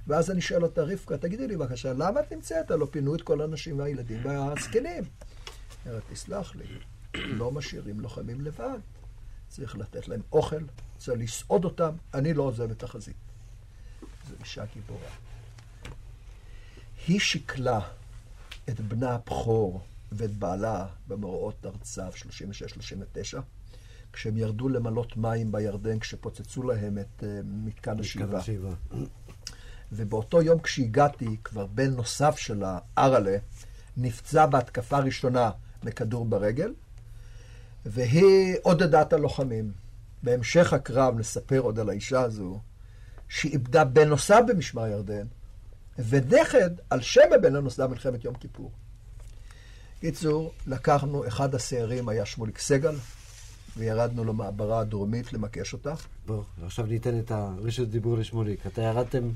ואז 0.07 0.31
אני 0.31 0.41
שואל 0.41 0.63
אותה, 0.63 0.83
רבקה, 0.83 1.19
תגידי 1.19 1.47
לי 1.47 1.57
בבקשה, 1.57 1.93
למה 1.93 2.21
את 2.21 2.33
נמצאת? 2.33 2.71
הלוא 2.71 2.87
פינו 2.91 3.15
את 3.15 3.23
כל 3.23 3.41
הנשים 3.41 3.79
והילדים 3.79 4.21
והזקנים. 4.25 5.05
אומרת, 5.87 6.03
תסלח 6.13 6.57
לי, 6.57 6.65
לא 7.15 7.51
משאירים 7.51 8.01
לוחמים 8.01 8.41
לבד. 8.41 8.79
צריך 9.55 9.77
לתת 9.77 10.09
להם 10.09 10.21
אוכל, 10.33 10.65
צריך 10.99 11.21
לסעוד 11.21 11.65
אותם, 11.65 11.91
אני 12.15 12.35
לא 12.35 12.43
עוזב 12.43 12.71
את 12.71 12.83
החזית. 12.83 13.17
זו 14.29 14.35
אישה 14.41 14.65
גיבורה. 14.75 15.09
היא 17.07 17.21
שיקלה 17.21 17.81
את 18.69 18.81
בנה 18.81 19.15
הבכור 19.15 19.81
ואת 20.13 20.31
בעלה 20.31 20.87
במאורעות 21.09 21.67
ארציו 21.67 22.13
36-39, 23.35 23.39
כשהם 24.13 24.37
ירדו 24.37 24.69
למלות 24.69 25.17
מים 25.17 25.53
בירדן, 25.53 25.99
כשפוצצו 25.99 26.63
להם 26.63 26.99
את 26.99 27.21
uh, 27.21 27.25
מתקן 27.45 28.01
השאיבה. 28.01 28.41
ובאותו 29.93 30.43
יום 30.43 30.61
כשהגעתי, 30.61 31.37
כבר 31.45 31.67
בן 31.67 31.91
נוסף 31.91 32.39
שלה, 32.39 32.79
אראלה, 32.99 33.37
נפצע 33.97 34.47
בהתקפה 34.47 34.99
ראשונה 34.99 35.51
מכדור 35.83 36.25
ברגל, 36.25 36.73
והיא 37.87 38.57
עודדה 38.63 39.03
את 39.03 39.13
הלוחמים. 39.13 39.73
בהמשך 40.23 40.73
הקרב 40.73 41.19
נספר 41.19 41.59
עוד 41.59 41.79
על 41.79 41.91
האישה 41.91 42.21
הזו, 42.21 42.61
שהיא 43.29 43.53
איבדה 43.53 43.85
בן 43.85 44.09
נוסף 44.09 44.41
במשמר 44.49 44.87
ירדן, 44.87 45.27
ונכד 46.09 46.71
על 46.91 47.01
שם 47.01 47.33
הבן 47.35 47.57
הנוסף 47.57 47.83
במלחמת 47.83 48.25
יום 48.25 48.35
כיפור. 48.35 48.71
קיצור, 50.01 50.53
לקחנו, 50.67 51.27
אחד 51.27 51.55
הסיירים 51.55 52.09
היה 52.09 52.27
שמוליק 52.27 52.59
סגל, 52.59 52.95
וירדנו 53.77 54.25
למעברה 54.25 54.81
הדרומית 54.81 55.33
למקש 55.33 55.73
אותה. 55.73 55.95
בוא, 56.27 56.43
עכשיו 56.65 56.87
ניתן 56.87 57.19
את 57.19 57.31
הרשת 57.31 57.89
דיבור 57.89 58.19
לשמוליק. 58.19 58.67
אתה 58.67 58.83
ירדתם 58.83 59.31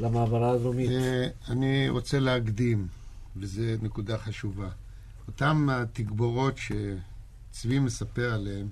למעברה 0.00 0.50
הדרומית. 0.50 0.90
אה, 0.90 1.28
אני 1.48 1.88
רוצה 1.88 2.18
להקדים, 2.18 2.86
וזו 3.36 3.62
נקודה 3.82 4.18
חשובה. 4.18 4.68
אותן 5.28 5.66
התגבורות 5.70 6.58
שצבי 7.58 7.78
מספר 7.78 8.34
עליהן, 8.34 8.68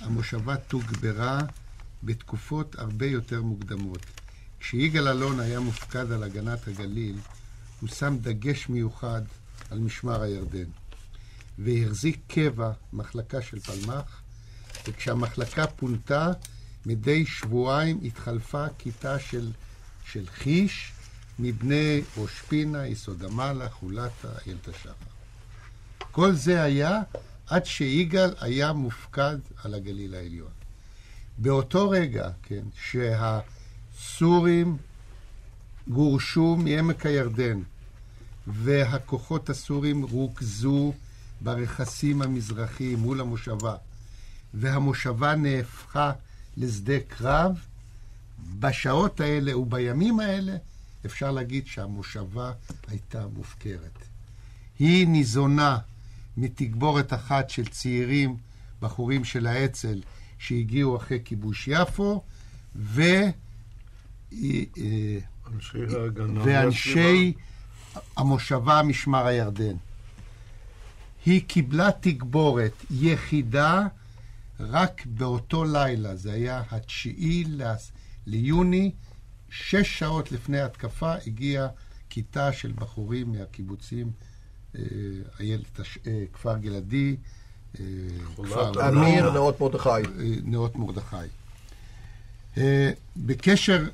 המושבה 0.00 0.56
תוגברה 0.56 1.40
בתקופות 2.02 2.78
הרבה 2.78 3.06
יותר 3.06 3.42
מוקדמות. 3.42 4.06
כשיגאל 4.60 5.08
אלון 5.08 5.40
היה 5.40 5.60
מופקד 5.60 6.12
על 6.12 6.22
הגנת 6.22 6.68
הגליל, 6.68 7.18
הוא 7.80 7.88
שם 7.88 8.16
דגש 8.20 8.68
מיוחד 8.68 9.22
על 9.70 9.78
משמר 9.78 10.22
הירדן, 10.22 10.70
והחזיק 11.58 12.20
קבע 12.28 12.72
מחלקה 12.92 13.42
של 13.42 13.60
פלמ"ח, 13.60 14.22
וכשהמחלקה 14.88 15.66
פונתה, 15.66 16.30
מדי 16.86 17.26
שבועיים 17.26 18.00
התחלפה 18.04 18.66
כיתה 18.78 19.18
של, 19.18 19.50
של 20.04 20.26
חיש 20.26 20.92
מבני 21.38 22.02
ראש 22.16 22.40
פינה, 22.48 22.86
יסוד 22.86 23.24
המעלה, 23.24 23.68
חולתה, 23.68 24.28
איילת 24.46 24.68
השחר. 24.68 24.92
כל 26.10 26.32
זה 26.32 26.62
היה 26.62 27.00
עד 27.50 27.66
שיגאל 27.66 28.34
היה 28.40 28.72
מופקד 28.72 29.36
על 29.64 29.74
הגליל 29.74 30.14
העליון. 30.14 30.50
באותו 31.38 31.90
רגע, 31.90 32.30
כן, 32.42 32.62
שהסורים 33.94 34.76
גורשו 35.88 36.56
מעמק 36.56 37.06
הירדן 37.06 37.62
והכוחות 38.46 39.50
הסורים 39.50 40.02
רוכזו 40.02 40.92
ברכסים 41.40 42.22
המזרחיים 42.22 42.98
מול 42.98 43.20
המושבה, 43.20 43.76
והמושבה 44.54 45.34
נהפכה 45.34 46.12
לשדה 46.56 47.00
קרב, 47.08 47.58
בשעות 48.58 49.20
האלה 49.20 49.58
ובימים 49.58 50.20
האלה 50.20 50.56
אפשר 51.06 51.32
להגיד 51.32 51.66
שהמושבה 51.66 52.52
הייתה 52.88 53.26
מופקרת. 53.26 53.98
היא 54.78 55.08
ניזונה 55.08 55.78
מתגבורת 56.40 57.12
אחת 57.12 57.50
של 57.50 57.66
צעירים, 57.66 58.36
בחורים 58.80 59.24
של 59.24 59.46
האצ"ל, 59.46 60.00
שהגיעו 60.38 60.96
אחרי 60.96 61.18
כיבוש 61.24 61.68
יפו, 61.68 62.22
ו... 62.76 63.02
אנשי 64.32 65.78
ההגנה 65.98 66.40
ואנשי 66.44 67.32
המושבה 68.16 68.82
משמר 68.82 69.26
הירדן. 69.26 69.76
היא 71.26 71.42
קיבלה 71.46 71.90
תגבורת 72.00 72.84
יחידה 72.90 73.86
רק 74.60 75.06
באותו 75.06 75.64
לילה, 75.64 76.16
זה 76.16 76.32
היה 76.32 76.62
התשיעי 76.70 77.44
ליוני, 78.26 78.92
שש 79.50 79.98
שעות 79.98 80.32
לפני 80.32 80.60
ההתקפה 80.60 81.14
הגיעה 81.26 81.68
כיתה 82.10 82.52
של 82.52 82.72
בחורים 82.72 83.32
מהקיבוצים, 83.32 84.06
אה, 84.06 84.29
איילת, 85.40 85.80
אה, 86.06 86.24
כפר 86.32 86.58
גלעדי, 86.58 87.16
אה, 87.80 87.84
כפר 88.36 88.88
אמיר, 88.88 89.30
נאות 89.30 89.60
מרדכי. 89.60 89.88
אה, 89.88 90.02
נאות 90.44 90.76
מרדכי. 90.76 91.16
אה, 92.58 92.90
בקשר 93.16 93.88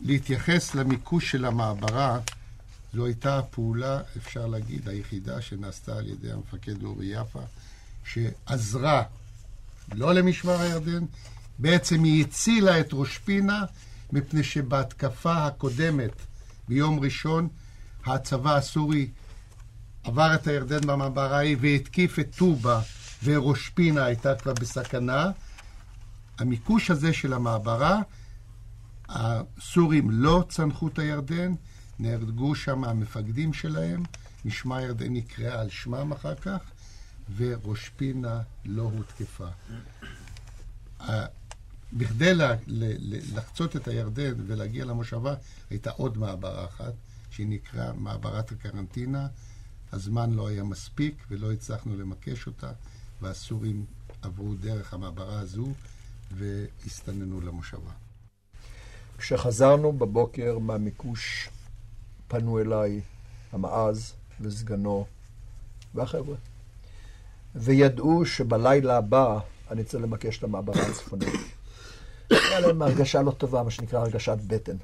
להתייחס 0.00 0.74
למיקוש 0.74 1.30
של 1.30 1.44
המעברה, 1.44 2.18
זו 2.94 3.06
הייתה 3.06 3.38
הפעולה, 3.38 4.00
אפשר 4.16 4.46
להגיד, 4.46 4.88
היחידה 4.88 5.40
שנעשתה 5.40 5.96
על 5.96 6.06
ידי 6.06 6.32
המפקד 6.32 6.82
אורי 6.82 7.06
יפה, 7.06 7.42
שעזרה 8.04 9.02
לא 9.94 10.12
למשמר 10.14 10.60
הירדן, 10.60 11.04
בעצם 11.58 12.04
היא 12.04 12.24
הצילה 12.24 12.80
את 12.80 12.88
ראש 12.92 13.18
פינה, 13.18 13.64
מפני 14.12 14.42
שבהתקפה 14.42 15.46
הקודמת, 15.46 16.12
ביום 16.68 17.00
ראשון, 17.00 17.48
הצבא 18.06 18.56
הסורי 18.56 19.08
עבר 20.08 20.34
את 20.34 20.46
הירדן 20.46 20.80
במעברה 20.86 21.36
ההיא 21.36 21.56
והתקיף 21.60 22.18
את 22.18 22.36
טובה, 22.36 22.80
וראש 23.24 23.68
פינה 23.68 24.04
הייתה 24.04 24.34
כבר 24.34 24.52
בסכנה. 24.52 25.30
המיקוש 26.38 26.90
הזה 26.90 27.12
של 27.12 27.32
המעברה, 27.32 28.00
הסורים 29.08 30.10
לא 30.10 30.44
צנחו 30.48 30.88
את 30.88 30.98
הירדן, 30.98 31.54
נהרגו 31.98 32.54
שם 32.54 32.84
המפקדים 32.84 33.52
שלהם, 33.52 34.02
משמע 34.44 34.82
ירדן 34.82 35.12
נקראה 35.12 35.60
על 35.60 35.70
שמם 35.70 36.12
אחר 36.12 36.34
כך, 36.34 36.60
וראש 37.36 37.90
פינה 37.96 38.40
לא 38.64 38.82
הותקפה. 38.82 39.48
בכדי 41.92 42.32
לחצות 43.34 43.76
את 43.76 43.88
הירדן 43.88 44.34
ולהגיע 44.46 44.84
למושבה, 44.84 45.34
הייתה 45.70 45.90
עוד 45.90 46.18
מעברה 46.18 46.64
אחת, 46.64 46.92
שהיא 47.30 47.46
נקראה 47.46 47.92
מעברת 47.92 48.52
הקרנטינה. 48.52 49.26
הזמן 49.92 50.30
לא 50.30 50.48
היה 50.48 50.64
מספיק 50.64 51.14
ולא 51.30 51.52
הצלחנו 51.52 51.96
למקש 51.96 52.46
אותה, 52.46 52.72
והסורים 53.20 53.84
עברו 54.22 54.54
דרך 54.54 54.94
המעברה 54.94 55.40
הזו 55.40 55.66
והסתננו 56.32 57.40
למושבה. 57.40 57.90
כשחזרנו 59.18 59.92
בבוקר 59.92 60.58
מהמיקוש, 60.58 61.48
פנו 62.28 62.60
אליי 62.60 63.00
המעז 63.52 64.14
וסגנו 64.40 65.06
והחבר'ה, 65.94 66.36
וידעו 67.54 68.26
שבלילה 68.26 68.96
הבא 68.96 69.38
אני 69.70 69.84
צריך 69.84 70.04
למקש 70.04 70.38
את 70.38 70.44
המעברה 70.44 70.82
הצפונית. 70.82 71.34
היה 72.30 72.60
להם 72.60 72.82
הרגשה 72.82 73.22
לא 73.22 73.30
טובה, 73.30 73.62
מה 73.62 73.70
שנקרא 73.70 74.00
הרגשת 74.00 74.38
בטן. 74.46 74.76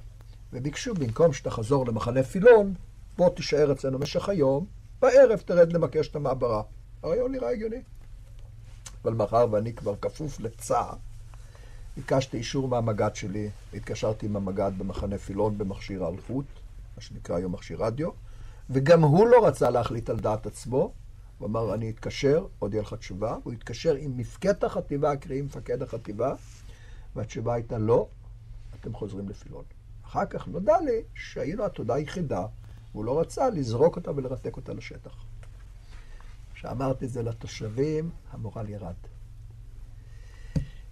וביקשו, 0.53 0.95
במקום 0.95 1.33
שתחזור 1.33 1.87
למחנה 1.87 2.23
פילון, 2.23 2.75
בוא 3.17 3.29
תישאר 3.29 3.73
אצלנו 3.73 3.99
במשך 3.99 4.29
היום, 4.29 4.67
בערב 5.01 5.41
תרד 5.41 5.73
למקש 5.73 6.09
את 6.09 6.17
המעברה. 6.17 6.63
הרעיון 7.03 7.33
נראה 7.33 7.51
הגיוני. 7.51 7.83
אבל 9.05 9.15
מאחר 9.15 9.47
ואני 9.51 9.75
כבר 9.75 9.97
כפוף 9.97 10.41
לצער, 10.41 10.95
ביקשתי 11.97 12.37
אישור 12.37 12.69
מהמג"ד 12.69 13.15
שלי, 13.15 13.51
התקשרתי 13.75 14.27
עם 14.27 14.37
המג"ד 14.37 14.73
במחנה 14.79 15.19
פילון 15.19 15.59
במכשיר 15.59 16.05
האלחוט, 16.05 16.45
מה 16.97 17.03
שנקרא 17.03 17.37
היום 17.37 17.53
מכשיר 17.53 17.85
רדיו, 17.85 18.11
וגם 18.71 19.03
הוא 19.03 19.27
לא 19.27 19.47
רצה 19.47 19.71
להחליט 19.71 20.11
על 20.11 20.21
דעת 20.21 20.47
עצמו, 20.47 20.93
הוא 21.39 21.49
אמר, 21.49 21.75
אני 21.75 21.91
אתקשר, 21.91 22.47
עוד 22.59 22.75
יהיה 22.75 22.83
לך 22.83 22.95
תשובה, 22.95 23.37
הוא 23.45 23.53
התקשר 23.53 23.95
עם 23.95 24.17
מפקד 24.17 24.65
החטיבה, 24.65 25.17
קרי 25.17 25.43
מפקד 25.43 25.83
החטיבה, 25.83 26.35
והתשובה 27.17 27.55
הייתה 27.55 27.79
לא, 27.79 28.09
אתם 28.81 28.95
חוזרים 28.95 29.29
לפילון. 29.29 29.65
אחר 30.07 30.27
כך 30.27 30.49
נודע 30.49 30.81
לי 30.81 31.03
שהיינו 31.15 31.65
התודה 31.65 31.95
היחידה, 31.95 32.47
והוא 32.95 33.05
לא 33.05 33.21
רצה 33.21 33.51
לזרוק 33.51 33.97
אותה 33.97 34.11
ולרתק 34.11 34.57
אותה 34.57 34.73
לשטח. 34.73 35.25
כשאמרתי 36.55 37.05
את 37.05 37.11
זה 37.11 37.23
לתושבים, 37.23 38.11
המורל 38.31 38.69
ירד. 38.69 38.95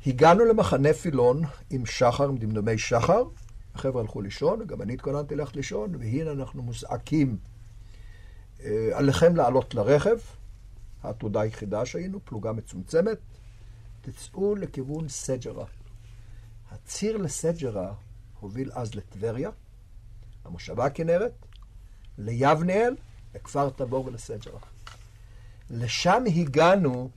הגענו 0.07 0.45
למחנה 0.45 0.93
פילון 0.93 1.43
עם 1.71 1.87
שחר, 1.87 2.29
עם 2.29 2.37
דמדומי 2.37 2.79
שחר, 2.79 3.23
החבר'ה 3.75 4.01
הלכו 4.01 4.23
לישון, 4.23 4.63
וגם 4.63 4.83
אני 4.83 4.95
התכוננתי 4.95 5.35
ללכת 5.35 5.57
לישון, 5.57 5.95
והנה 5.95 6.33
אנחנו 6.33 6.63
מוזעקים 6.63 7.39
אה, 8.65 8.89
עליכם 8.93 9.37
לעלות 9.37 9.75
לרכב, 9.75 10.19
העתודה 11.03 11.41
היחידה 11.41 11.87
שהיינו, 11.87 12.21
פלוגה 12.25 12.53
מצומצמת, 12.53 13.19
תצאו 14.01 14.55
לכיוון 14.57 15.09
סג'רה. 15.09 15.65
הציר 16.71 17.17
לסג'רה 17.17 17.95
הוביל 18.41 18.71
אז 18.75 18.95
לטבריה, 18.95 19.51
המושבה 20.45 20.85
הכנרת, 20.85 21.33
ליבניאל, 22.25 22.97
לכפר 23.35 23.71
תבור 23.71 24.07
ולסג'רה. 24.07 24.61
לשם 25.71 26.23
הגענו 26.37 27.11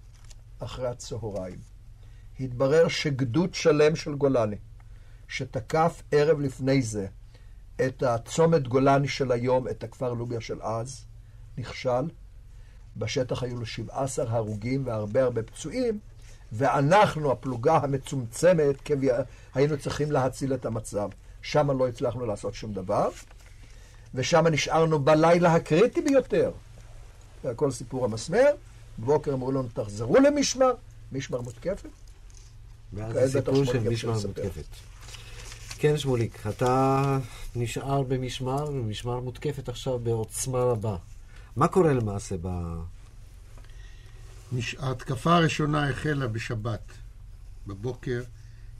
אחרי 0.59 0.87
הצהריים. 0.87 1.59
התברר 2.39 2.87
שגדוד 2.87 3.53
שלם 3.53 3.95
של 3.95 4.15
גולני, 4.15 4.55
שתקף 5.27 6.03
ערב 6.11 6.39
לפני 6.39 6.81
זה 6.81 7.07
את 7.85 8.03
הצומת 8.03 8.67
גולני 8.67 9.07
של 9.07 9.31
היום, 9.31 9.67
את 9.67 9.83
הכפר 9.83 10.13
לוביה 10.13 10.41
של 10.41 10.61
אז, 10.61 11.05
נכשל. 11.57 12.09
בשטח 12.97 13.43
היו 13.43 13.55
לו 13.55 13.65
17 13.65 14.25
הרוגים 14.29 14.85
והרבה 14.85 15.23
הרבה 15.23 15.43
פצועים, 15.43 15.99
ואנחנו, 16.51 17.31
הפלוגה 17.31 17.77
המצומצמת, 17.77 18.81
כבי... 18.85 19.07
היינו 19.53 19.77
צריכים 19.77 20.11
להציל 20.11 20.53
את 20.53 20.65
המצב. 20.65 21.09
שם 21.41 21.71
לא 21.71 21.87
הצלחנו 21.87 22.25
לעשות 22.25 22.53
שום 22.53 22.73
דבר, 22.73 23.09
ושם 24.15 24.47
נשארנו 24.47 24.99
בלילה 24.99 25.53
הקריטי 25.55 26.01
ביותר. 26.01 26.51
זה 27.43 27.51
הכל 27.51 27.71
סיפור 27.71 28.05
המסמר. 28.05 28.45
בבוקר 28.99 29.33
אמרו 29.33 29.51
לנו, 29.51 29.67
תחזרו 29.73 30.15
למשמר, 30.15 30.73
משמר 31.11 31.41
מותקפת. 31.41 31.89
ואז 32.93 33.35
הסיפור 33.35 33.65
של 33.65 33.89
משמר. 33.89 34.13
מותקפת. 34.27 34.65
כן, 35.77 35.97
שמוליק, 35.97 36.47
אתה 36.47 37.19
נשאר 37.55 38.01
במשמר, 38.03 38.69
ומשמר 38.69 39.19
מותקפת 39.19 39.69
עכשיו 39.69 39.99
בעוצמה 39.99 40.57
רבה. 40.59 40.95
מה 41.55 41.67
קורה 41.67 41.93
למעשה 41.93 42.35
ב... 42.41 42.47
מש- 44.51 44.75
ההתקפה 44.79 45.35
הראשונה 45.35 45.89
החלה 45.89 46.27
בשבת, 46.27 46.81
בבוקר, 47.67 48.23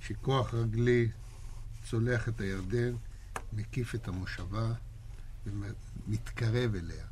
שכוח 0.08 0.54
רגלי 0.54 1.08
צולח 1.90 2.30
את 2.30 2.42
הירדן, 2.42 2.94
מקיף 3.54 3.96
את 3.96 4.08
המושבה 4.08 4.72
ומתקרב 5.48 6.76
אליה. 6.76 7.06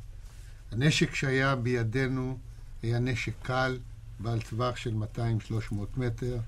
הנשק 0.72 1.14
שהיה 1.14 1.56
בידינו 1.56 2.38
היה 2.82 2.98
נשק 2.98 3.32
קל, 3.42 3.78
בעל 4.20 4.40
טווח 4.40 4.76
של 4.76 4.94
200-300 5.16 5.74
מטר, 5.96 6.38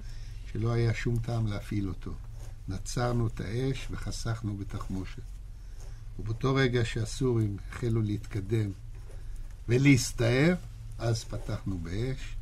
שלא 0.52 0.72
היה 0.72 0.94
שום 0.94 1.18
טעם 1.18 1.46
להפעיל 1.46 1.88
אותו. 1.88 2.12
נצרנו 2.68 3.26
את 3.26 3.40
האש 3.40 3.86
וחסכנו 3.90 4.56
בתחמושת. 4.56 5.22
ובאותו 6.18 6.54
רגע 6.54 6.84
שהסורים 6.84 7.56
החלו 7.70 8.02
להתקדם 8.02 8.70
ולהסתער, 9.68 10.54
אז 10.98 11.24
פתחנו 11.24 11.78
באש, 11.78 12.36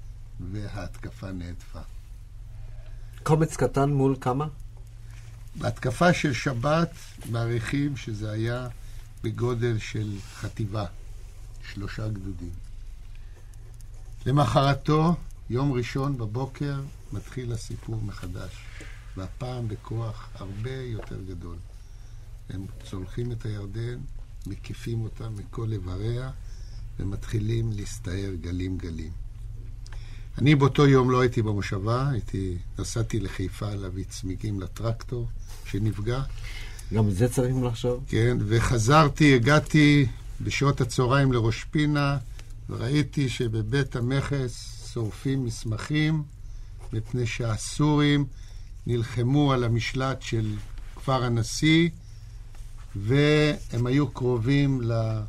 וההתקפה 0.53 1.33
נהדפה. 1.33 1.81
קומץ 3.23 3.57
קטן 3.57 3.91
מול 3.91 4.17
כמה? 4.21 4.49
בהתקפה 5.57 6.13
של 6.13 6.33
שבת 6.33 6.91
מעריכים 7.31 7.97
שזה 7.97 8.31
היה 8.31 8.69
בגודל 9.25 9.79
של 9.79 10.19
חטיבה, 10.35 10.85
שלושה 11.73 12.09
גדודים. 12.09 12.51
למחרתו, 14.27 15.17
יום 15.51 15.73
ראשון 15.73 16.19
בבוקר, 16.19 16.81
מתחיל 17.13 17.53
הסיפור 17.53 18.03
מחדש, 18.03 18.53
והפעם 19.17 19.69
בכוח 19.69 20.29
הרבה 20.35 20.77
יותר 20.77 21.17
גדול. 21.29 21.57
הם 22.51 22.67
צולחים 22.85 23.33
את 23.33 23.45
הירדן, 23.45 23.99
מקיפים 24.47 25.01
אותה 25.01 25.29
מכל 25.29 25.73
איבריה, 25.73 26.31
ומתחילים 26.99 27.73
להסתער 27.73 28.31
גלים 28.41 28.79
גלים. 28.79 29.13
אני 30.39 30.55
באותו 30.55 30.87
יום 30.87 31.11
לא 31.11 31.21
הייתי 31.21 31.43
במושבה, 31.43 32.11
הייתי, 32.11 32.59
נסעתי 32.79 33.21
לחיפה 33.21 33.75
להביא 33.75 34.05
צמיגים 34.05 34.61
לטרקטור 34.61 35.29
שנפגע. 35.65 36.23
גם 36.93 37.11
זה 37.11 37.29
צריכים 37.29 37.65
לחשוב? 37.65 38.05
כן, 38.09 38.37
וחזרתי, 38.41 39.35
הגעתי 39.35 40.07
בשעות 40.41 40.81
הצהריים 40.81 41.33
לראש 41.33 41.65
פינה, 41.65 42.19
וראיתי 42.69 43.29
שבבית 43.29 43.97
המכס 43.97 44.75
שורפים 44.93 45.45
מסמכים, 45.45 46.23
מפני 46.93 47.27
שהסורים 47.27 48.27
נלחמו 48.87 49.53
על 49.53 49.65
המשלט 49.65 50.23
של 50.23 50.55
כפר 50.97 51.25
הנשיא, 51.25 51.89
והם 52.97 53.87
היו 53.87 54.09
קרובים 54.09 54.81
ל... 54.83 55.21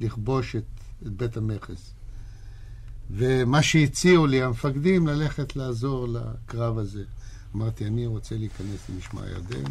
לכבוש 0.00 0.56
את, 0.56 0.64
את 1.02 1.12
בית 1.12 1.36
המכס. 1.36 1.92
ומה 3.10 3.62
שהציעו 3.62 4.26
לי 4.26 4.42
המפקדים, 4.42 5.06
ללכת 5.06 5.56
לעזור 5.56 6.08
לקרב 6.08 6.78
הזה. 6.78 7.02
אמרתי, 7.56 7.86
אני 7.86 8.06
רוצה 8.06 8.36
להיכנס 8.36 8.80
למשמר 8.88 9.22
הירדן. 9.22 9.70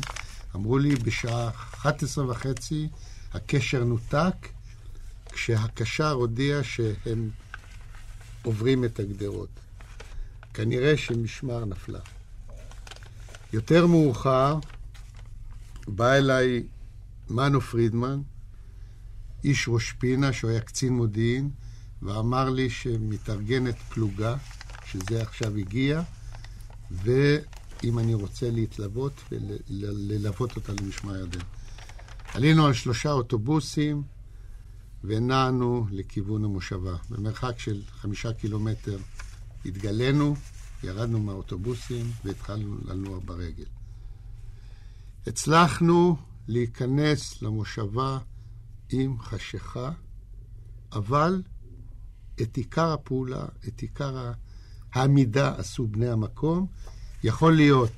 אמרו 0.56 0.78
לי, 0.78 0.96
בשעה 0.96 1.50
11 1.50 2.30
וחצי 2.30 2.88
הקשר 3.34 3.84
נותק, 3.84 4.34
כשהקשר 5.32 6.12
הודיע 6.12 6.64
שהם 6.64 7.30
עוברים 8.44 8.86
את 8.86 9.00
הגדרות. 9.00 9.50
כנראה 10.54 10.98
שמשמר 10.98 11.66
נפלה. 11.66 12.00
יותר 13.54 13.88
מאוחר 13.88 14.60
בא 15.88 16.14
אליי 16.14 16.64
מנו 17.30 17.62
פרידמן, 17.62 18.22
איש 19.44 19.66
ראש 19.68 19.92
פינה, 19.92 20.34
שהוא 20.34 20.52
היה 20.52 20.62
קצין 20.62 20.94
מודיעין, 20.94 21.50
ואמר 22.02 22.50
לי 22.50 22.70
שמתארגנת 22.70 23.76
פלוגה, 23.90 24.36
שזה 24.86 25.22
עכשיו 25.22 25.56
הגיע, 25.56 26.02
ואם 27.84 28.00
אני 28.00 28.14
רוצה 28.14 28.52
להתלוות 28.52 29.14
וללוות 29.32 30.56
אותה 30.56 30.74
למשמר 30.82 31.14
הירדן. 31.14 31.40
עלינו 32.34 32.66
על 32.66 32.74
שלושה 32.74 33.12
אוטובוסים 33.12 34.04
ונענו 35.04 35.86
לכיוון 35.92 36.44
המושבה. 36.44 36.96
במרחק 37.10 37.60
של 37.60 37.82
חמישה 37.90 38.34
קילומטר 38.34 38.98
התגלינו, 39.66 40.36
ירדנו 40.84 41.20
מהאוטובוסים 41.20 42.12
והתחלנו 42.26 42.78
לנוע 42.86 43.20
ברגל. 43.26 43.66
הצלחנו 45.28 46.16
להיכנס 46.48 47.42
למושבה 47.42 48.18
עם 48.90 49.20
חשיכה, 49.20 49.92
אבל 50.92 51.42
את 52.42 52.58
עיקר 52.58 52.94
הפעולה, 52.94 53.46
את 53.68 53.80
עיקר 53.80 54.32
העמידה 54.94 55.56
עשו 55.58 55.88
בני 55.88 56.10
המקום. 56.10 56.68
יכול 57.24 57.56
להיות 57.56 57.92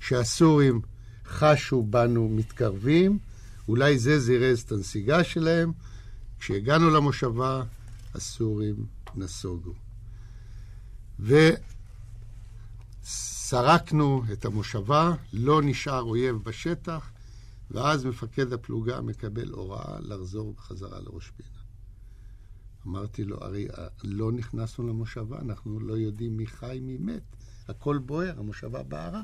שהסורים 0.00 0.80
חשו 1.26 1.82
בנו 1.82 2.28
מתקרבים, 2.28 3.18
אולי 3.68 3.98
זה 3.98 4.18
זירז 4.18 4.60
את 4.60 4.72
הנסיגה 4.72 5.24
שלהם. 5.24 5.72
כשהגענו 6.40 6.90
למושבה, 6.90 7.62
הסורים 8.14 8.86
נסוגו. 9.14 9.72
וסרקנו 13.02 14.24
את 14.32 14.44
המושבה, 14.44 15.14
לא 15.32 15.62
נשאר 15.62 16.02
אויב 16.02 16.36
בשטח, 16.36 17.10
ואז 17.70 18.04
מפקד 18.04 18.52
הפלוגה 18.52 19.00
מקבל 19.00 19.50
הוראה 19.50 20.00
לחזור 20.00 20.52
בחזרה 20.52 21.00
לראש 21.00 21.30
פינה. 21.36 21.48
אמרתי 22.86 23.24
לו, 23.24 23.36
הרי 23.40 23.68
לא 24.04 24.32
נכנסנו 24.32 24.88
למושבה, 24.88 25.38
אנחנו 25.38 25.80
לא 25.80 25.94
יודעים 25.94 26.36
מי 26.36 26.46
חי, 26.46 26.78
מי 26.82 26.96
מת. 26.96 27.22
הכל 27.70 27.98
בוער, 27.98 28.38
המושבה 28.38 28.82
בערה. 28.82 29.22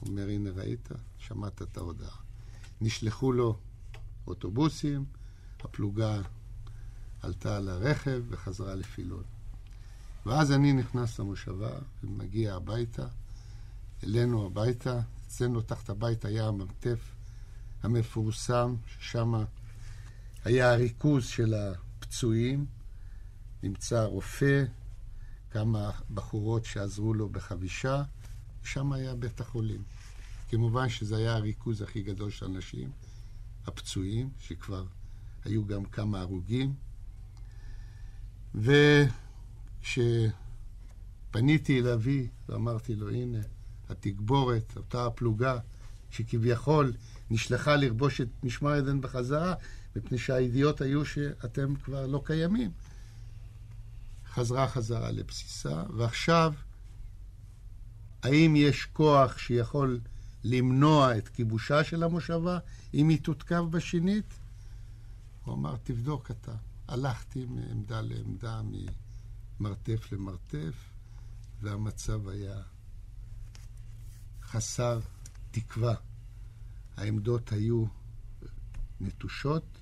הוא 0.00 0.08
אומר, 0.08 0.28
הנה 0.28 0.50
ראית, 0.50 0.88
שמעת 1.18 1.62
את 1.62 1.76
ההודעה. 1.76 2.16
נשלחו 2.80 3.32
לו 3.32 3.58
אוטובוסים, 4.26 5.04
הפלוגה 5.60 6.20
עלתה 7.22 7.56
על 7.56 7.68
הרכב 7.68 8.22
וחזרה 8.28 8.74
לפילון. 8.74 9.22
ואז 10.26 10.52
אני 10.52 10.72
נכנס 10.72 11.18
למושבה 11.18 11.70
ומגיע 12.04 12.54
הביתה, 12.54 13.06
אלינו 14.04 14.46
הביתה. 14.46 15.00
אצלנו 15.26 15.60
תחת 15.60 15.90
הבית 15.90 16.24
היה 16.24 16.46
המרתף 16.46 17.14
המפורסם, 17.82 18.74
ששם 18.86 19.34
היה 20.44 20.72
הריכוז 20.72 21.26
של 21.26 21.54
הפצועים. 21.54 22.66
נמצא 23.62 24.04
רופא, 24.04 24.64
כמה 25.50 25.90
בחורות 26.14 26.64
שעזרו 26.64 27.14
לו 27.14 27.28
בחבישה, 27.28 28.02
ושם 28.62 28.92
היה 28.92 29.14
בית 29.14 29.40
החולים. 29.40 29.82
כמובן 30.48 30.88
שזה 30.88 31.16
היה 31.16 31.34
הריכוז 31.34 31.82
הכי 31.82 32.02
גדול 32.02 32.30
של 32.30 32.46
אנשים, 32.46 32.90
הפצועים, 33.66 34.30
שכבר 34.40 34.84
היו 35.44 35.66
גם 35.66 35.84
כמה 35.84 36.20
הרוגים. 36.20 36.74
וכשפניתי 38.54 39.10
אל 41.80 41.88
אבי 41.88 42.28
ואמרתי 42.48 42.94
לו, 42.94 43.10
הנה, 43.10 43.38
התגבורת, 43.88 44.76
אותה 44.76 45.06
הפלוגה 45.06 45.58
שכביכול 46.10 46.92
נשלחה 47.30 47.76
לרבוש 47.76 48.20
את 48.20 48.28
משמר 48.42 48.70
עדן 48.70 49.00
בחזרה, 49.00 49.54
מפני 49.96 50.18
שהידיעות 50.18 50.80
היו 50.80 51.04
שאתם 51.04 51.74
כבר 51.76 52.06
לא 52.06 52.22
קיימים. 52.24 52.70
חזרה 54.30 54.68
חזרה 54.68 55.10
לבסיסה, 55.10 55.82
ועכשיו, 55.96 56.54
האם 58.22 58.56
יש 58.56 58.84
כוח 58.84 59.38
שיכול 59.38 60.00
למנוע 60.44 61.18
את 61.18 61.28
כיבושה 61.28 61.84
של 61.84 62.02
המושבה, 62.02 62.58
אם 62.94 63.08
היא 63.08 63.22
תותקף 63.22 63.62
בשנית? 63.70 64.34
הוא 65.44 65.54
אמר, 65.54 65.76
תבדוק 65.82 66.30
אתה. 66.30 66.54
הלכתי 66.88 67.46
מעמדה 67.46 68.00
לעמדה, 68.00 68.60
ממרתף 69.60 70.12
למרתף, 70.12 70.74
והמצב 71.60 72.28
היה 72.28 72.62
חסר 74.42 75.00
תקווה. 75.50 75.94
העמדות 76.96 77.52
היו 77.52 77.84
נטושות, 79.00 79.78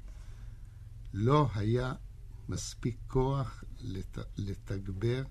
לא 1.13 1.49
היה 1.55 1.93
מספיק 2.49 2.97
כוח 3.07 3.65
לת... 3.81 4.19
לתגבר, 4.37 5.23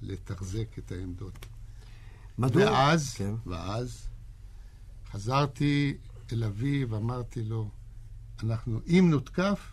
לתחזק 0.00 0.78
את 0.78 0.92
העמדות. 0.92 1.46
מדוע? 2.38 2.62
ואז, 2.64 3.14
כן. 3.14 3.34
ואז 3.46 4.08
חזרתי 5.10 5.96
אל 6.32 6.44
אבי 6.44 6.84
ואמרתי 6.84 7.42
לו, 7.44 7.70
אנחנו, 8.42 8.80
אם 8.86 9.06
נותקף, 9.10 9.72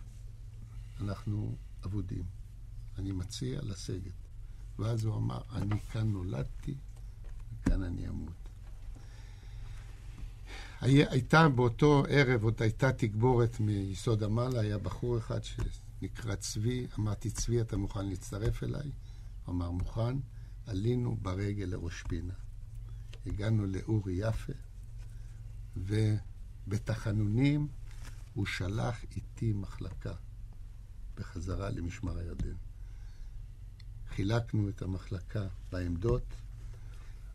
אנחנו 1.01 1.55
אבודים. 1.85 2.23
אני 2.97 3.11
מציע 3.11 3.59
לסגת. 3.63 4.11
ואז 4.79 5.05
הוא 5.05 5.15
אמר, 5.15 5.41
אני 5.51 5.79
כאן 5.79 6.07
נולדתי, 6.11 6.75
וכאן 7.61 7.83
אני 7.83 8.07
אמות. 8.07 8.33
הי- 10.81 11.05
הייתה 11.09 11.49
באותו 11.49 12.03
ערב, 12.09 12.43
עוד 12.43 12.61
הייתה 12.61 12.91
תגבורת 12.91 13.59
מיסוד 13.59 14.23
המעלה, 14.23 14.59
היה 14.59 14.77
בחור 14.77 15.17
אחד 15.17 15.39
שנקרא 16.00 16.36
צבי, 16.36 16.88
אמרתי, 17.00 17.32
צבי, 17.32 17.62
אתה 17.62 17.78
מוכן 17.78 18.06
להצטרף 18.06 18.64
אליי? 18.64 18.91
הוא 19.45 19.56
אמר, 19.56 19.72
מוכן. 19.72 20.18
עלינו 20.68 21.18
ברגל 21.22 21.66
לראש 21.66 22.04
פינה. 22.08 22.34
הגענו 23.26 23.66
לאורי 23.66 24.14
יפה, 24.14 24.54
ובתחנונים 25.78 27.68
הוא 28.34 28.45
שלח 28.45 29.04
איתי 29.16 29.54
מחלקה 29.54 30.14
בחזרה 31.16 31.70
למשמר 31.70 32.18
הירדן. 32.18 32.56
חילקנו 34.10 34.70
את 34.70 34.82
המחלקה 34.82 35.47
בעמדות, 35.72 36.24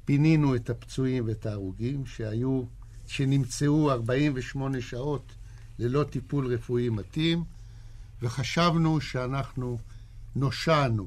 פינינו 0.04 0.56
את 0.56 0.70
הפצועים 0.70 1.26
ואת 1.26 1.46
ההרוגים 1.46 2.06
שהיו, 2.06 2.62
שנמצאו 3.06 3.90
48 3.90 4.80
שעות 4.80 5.34
ללא 5.78 6.04
טיפול 6.04 6.46
רפואי 6.54 6.88
מתאים, 6.88 7.44
וחשבנו 8.24 9.00
שאנחנו 9.00 9.78
נושענו. 10.36 11.06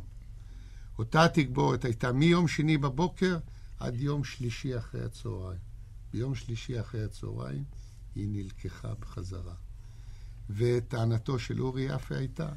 אותה 1.00 1.28
תגבורת 1.28 1.86
הייתה 1.86 2.12
מיום 2.12 2.48
שני 2.48 2.78
בבוקר 2.78 3.38
עד 3.80 3.96
יום 3.96 4.24
שלישי 4.24 4.78
אחרי 4.78 5.04
הצהריים. 5.04 5.60
ביום 6.14 6.36
שלישי 6.36 6.80
אחרי 6.80 7.04
הצהריים 7.04 7.64
היא 8.16 8.28
נלקחה 8.30 8.94
בחזרה. 9.00 9.54
וטענתו 10.50 11.40
של 11.40 11.62
אורי 11.62 11.82
יפה 11.82 12.16
הייתה, 12.16 12.50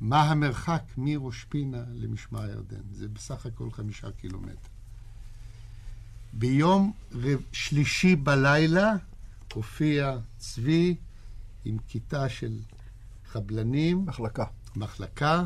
מה 0.00 0.22
המרחק 0.22 0.82
מראש 0.96 1.44
פינה 1.44 1.84
למשמר 1.94 2.42
הירדן? 2.42 2.82
זה 2.92 3.08
בסך 3.08 3.46
הכל 3.46 3.70
חמישה 3.70 4.10
קילומטר. 4.10 4.68
ביום 6.32 6.92
רב... 7.12 7.40
שלישי 7.52 8.16
בלילה 8.16 8.92
הופיע 9.54 10.18
צבי 10.38 10.96
עם 11.64 11.78
כיתה 11.88 12.28
של 12.28 12.58
חבלנים, 13.36 14.06
מחלקה. 14.06 14.44
מחלקה, 14.76 15.44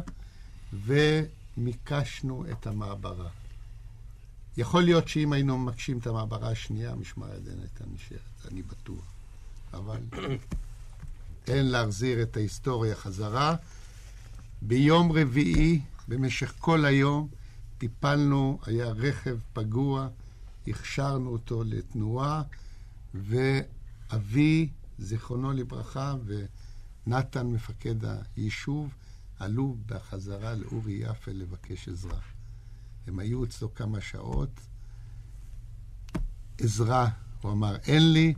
ומיקשנו 0.72 2.44
את 2.52 2.66
המעברה. 2.66 3.28
יכול 4.56 4.82
להיות 4.82 5.08
שאם 5.08 5.32
היינו 5.32 5.58
מקשים 5.58 5.98
את 5.98 6.06
המעברה 6.06 6.50
השנייה, 6.50 6.94
משמר 6.94 7.26
הירדן 7.26 7.60
הייתה 7.60 7.84
נשארת, 7.94 8.52
אני 8.52 8.62
בטוח. 8.62 9.04
אבל 9.72 10.00
אין 11.48 11.66
להחזיר 11.66 12.22
את 12.22 12.36
ההיסטוריה 12.36 12.94
חזרה. 12.94 13.56
ביום 14.62 15.12
רביעי, 15.12 15.80
במשך 16.08 16.54
כל 16.58 16.84
היום, 16.84 17.28
טיפלנו, 17.78 18.58
היה 18.66 18.86
רכב 18.86 19.36
פגוע, 19.52 20.08
הכשרנו 20.66 21.30
אותו 21.30 21.64
לתנועה, 21.64 22.42
ואבי, 23.14 24.68
זיכרונו 24.98 25.52
לברכה, 25.52 26.14
ונתן, 27.10 27.46
מפקד 27.46 27.94
היישוב, 28.36 28.94
עלו 29.38 29.76
בחזרה 29.86 30.54
לאורי 30.54 30.92
יפה 30.92 31.32
לבקש 31.32 31.88
עזרה. 31.88 32.20
הם 33.06 33.18
היו 33.18 33.44
אצלו 33.44 33.74
כמה 33.74 34.00
שעות. 34.00 34.60
עזרה, 36.58 37.10
הוא 37.42 37.52
אמר, 37.52 37.76
אין 37.76 38.12
לי. 38.12 38.34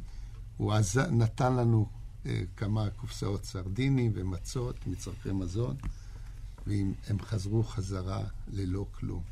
הוא 0.57 0.73
עז... 0.73 0.99
נתן 0.99 1.57
לנו 1.57 1.87
אה, 2.27 2.43
כמה 2.57 2.91
קופסאות 2.91 3.45
סרדינים 3.45 4.13
ומצות, 4.15 4.87
מצרכי 4.87 5.33
מזון, 5.33 5.77
והם 6.67 7.23
חזרו 7.23 7.65
חזרה 7.65 8.25
ללא 8.49 8.87
כלום. 8.93 9.23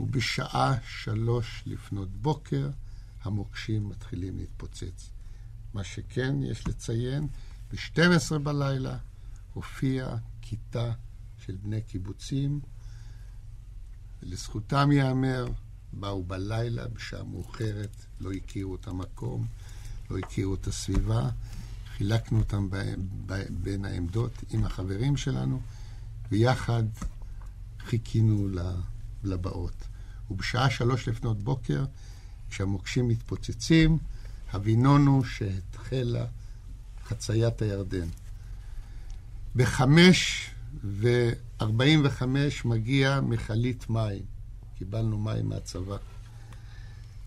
ובשעה 0.00 0.74
שלוש 0.86 1.62
לפנות 1.66 2.10
בוקר, 2.10 2.70
המוקשים 3.22 3.88
מתחילים 3.88 4.38
להתפוצץ. 4.38 5.10
מה 5.74 5.84
שכן, 5.84 6.42
יש 6.42 6.68
לציין, 6.68 7.28
ב-12 7.72 8.38
בלילה 8.38 8.98
הופיעה 9.54 10.16
כיתה 10.42 10.92
של 11.38 11.56
בני 11.62 11.82
קיבוצים. 11.82 12.60
לזכותם 14.22 14.92
ייאמר, 14.92 15.46
באו 15.92 16.24
בלילה, 16.24 16.88
בשעה 16.88 17.22
מאוחרת, 17.22 18.06
לא 18.20 18.32
הכירו 18.32 18.74
את 18.74 18.86
המקום, 18.86 19.46
לא 20.10 20.18
הכירו 20.18 20.54
את 20.54 20.66
הסביבה. 20.66 21.28
חילקנו 21.96 22.38
אותם 22.38 22.70
ב- 22.70 22.94
ב- 23.26 23.62
בין 23.62 23.84
העמדות 23.84 24.32
עם 24.50 24.64
החברים 24.64 25.16
שלנו, 25.16 25.60
ויחד 26.30 26.82
חיכינו 27.80 28.48
לבאות. 29.24 29.88
ובשעה 30.30 30.70
שלוש 30.70 31.08
לפנות 31.08 31.42
בוקר, 31.42 31.84
כשהמוקשים 32.50 33.08
מתפוצצים, 33.08 33.98
הבינונו 34.52 35.24
שהתחלה 35.24 36.26
חציית 37.08 37.62
הירדן. 37.62 38.08
בחמש 39.56 40.50
וארבעים 40.84 42.02
וחמש 42.04 42.64
מגיע 42.64 43.20
מכלית 43.20 43.90
מים. 43.90 44.22
קיבלנו 44.78 45.18
מים 45.18 45.48
מהצבא. 45.48 45.96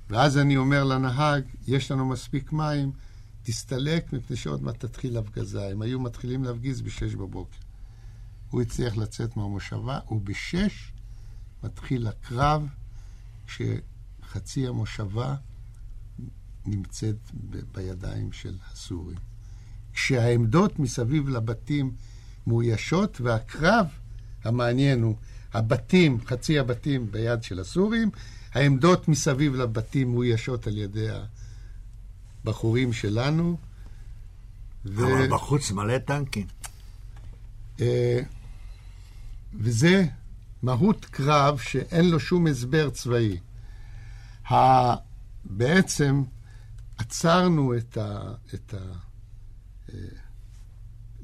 ואז 0.10 0.38
אני 0.38 0.58
אומר 0.58 0.84
לנהג, 0.84 1.44
יש 1.68 1.92
לנו 1.92 2.06
מספיק 2.06 2.52
מים, 2.52 2.92
תסתלק 3.44 4.14
מפני 4.14 4.38
שעוד 4.38 4.64
מעט 4.64 4.86
תתחיל 4.86 5.18
הפגזה. 5.18 5.68
הם 5.68 5.82
היו 5.82 6.00
מתחילים 6.00 6.44
להפגיז 6.44 6.82
בשש 6.82 7.16
בבוקר. 7.16 7.58
הוא 8.50 8.62
הצליח 8.62 8.98
לצאת 8.98 9.38
מהמושבה, 9.38 10.00
ובשש 10.12 10.92
מתחיל 11.64 12.08
הקרב, 12.08 12.68
כשחצי 13.48 14.68
המושבה 14.68 15.36
נמצאת 16.66 17.18
בידיים 17.72 18.32
של 18.32 18.58
הסורים. 18.72 19.18
כשהעמדות 20.00 20.80
מסביב 20.80 21.30
לבתים 21.30 21.92
מאוישות, 22.48 23.22
והקרב 23.22 23.86
המעניין 24.44 25.02
הוא, 25.02 25.16
הבתים, 25.54 26.18
חצי 26.26 26.60
הבתים 26.60 27.12
ביד 27.12 27.44
של 27.44 27.60
הסורים, 27.60 28.10
העמדות 28.54 29.08
מסביב 29.08 29.56
לבתים 29.56 30.12
מאוישות 30.12 30.68
על 30.68 30.78
ידי 30.78 31.08
הבחורים 32.44 32.94
שלנו. 32.94 33.58
ו... 34.86 35.06
אבל 35.06 35.30
בחוץ 35.30 35.72
מלא 35.72 35.98
טנקים. 35.98 36.48
אה, 37.82 38.20
וזה 39.54 40.06
מהות 40.64 41.06
קרב 41.06 41.58
שאין 41.58 42.10
לו 42.10 42.20
שום 42.20 42.48
הסבר 42.48 42.90
צבאי. 42.90 43.38
ה... 44.52 44.56
בעצם 45.44 46.24
עצרנו 46.98 47.78
את, 47.78 47.98
ה... 47.98 48.34
את 48.54 48.74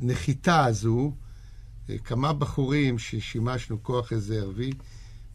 הנחיתה 0.02 0.66
הזו, 0.66 1.16
אה, 1.90 1.98
כמה 1.98 2.34
בחורים 2.34 3.00
ששימשנו 3.00 3.84
כוח 3.84 4.14
רזרבי, 4.14 4.72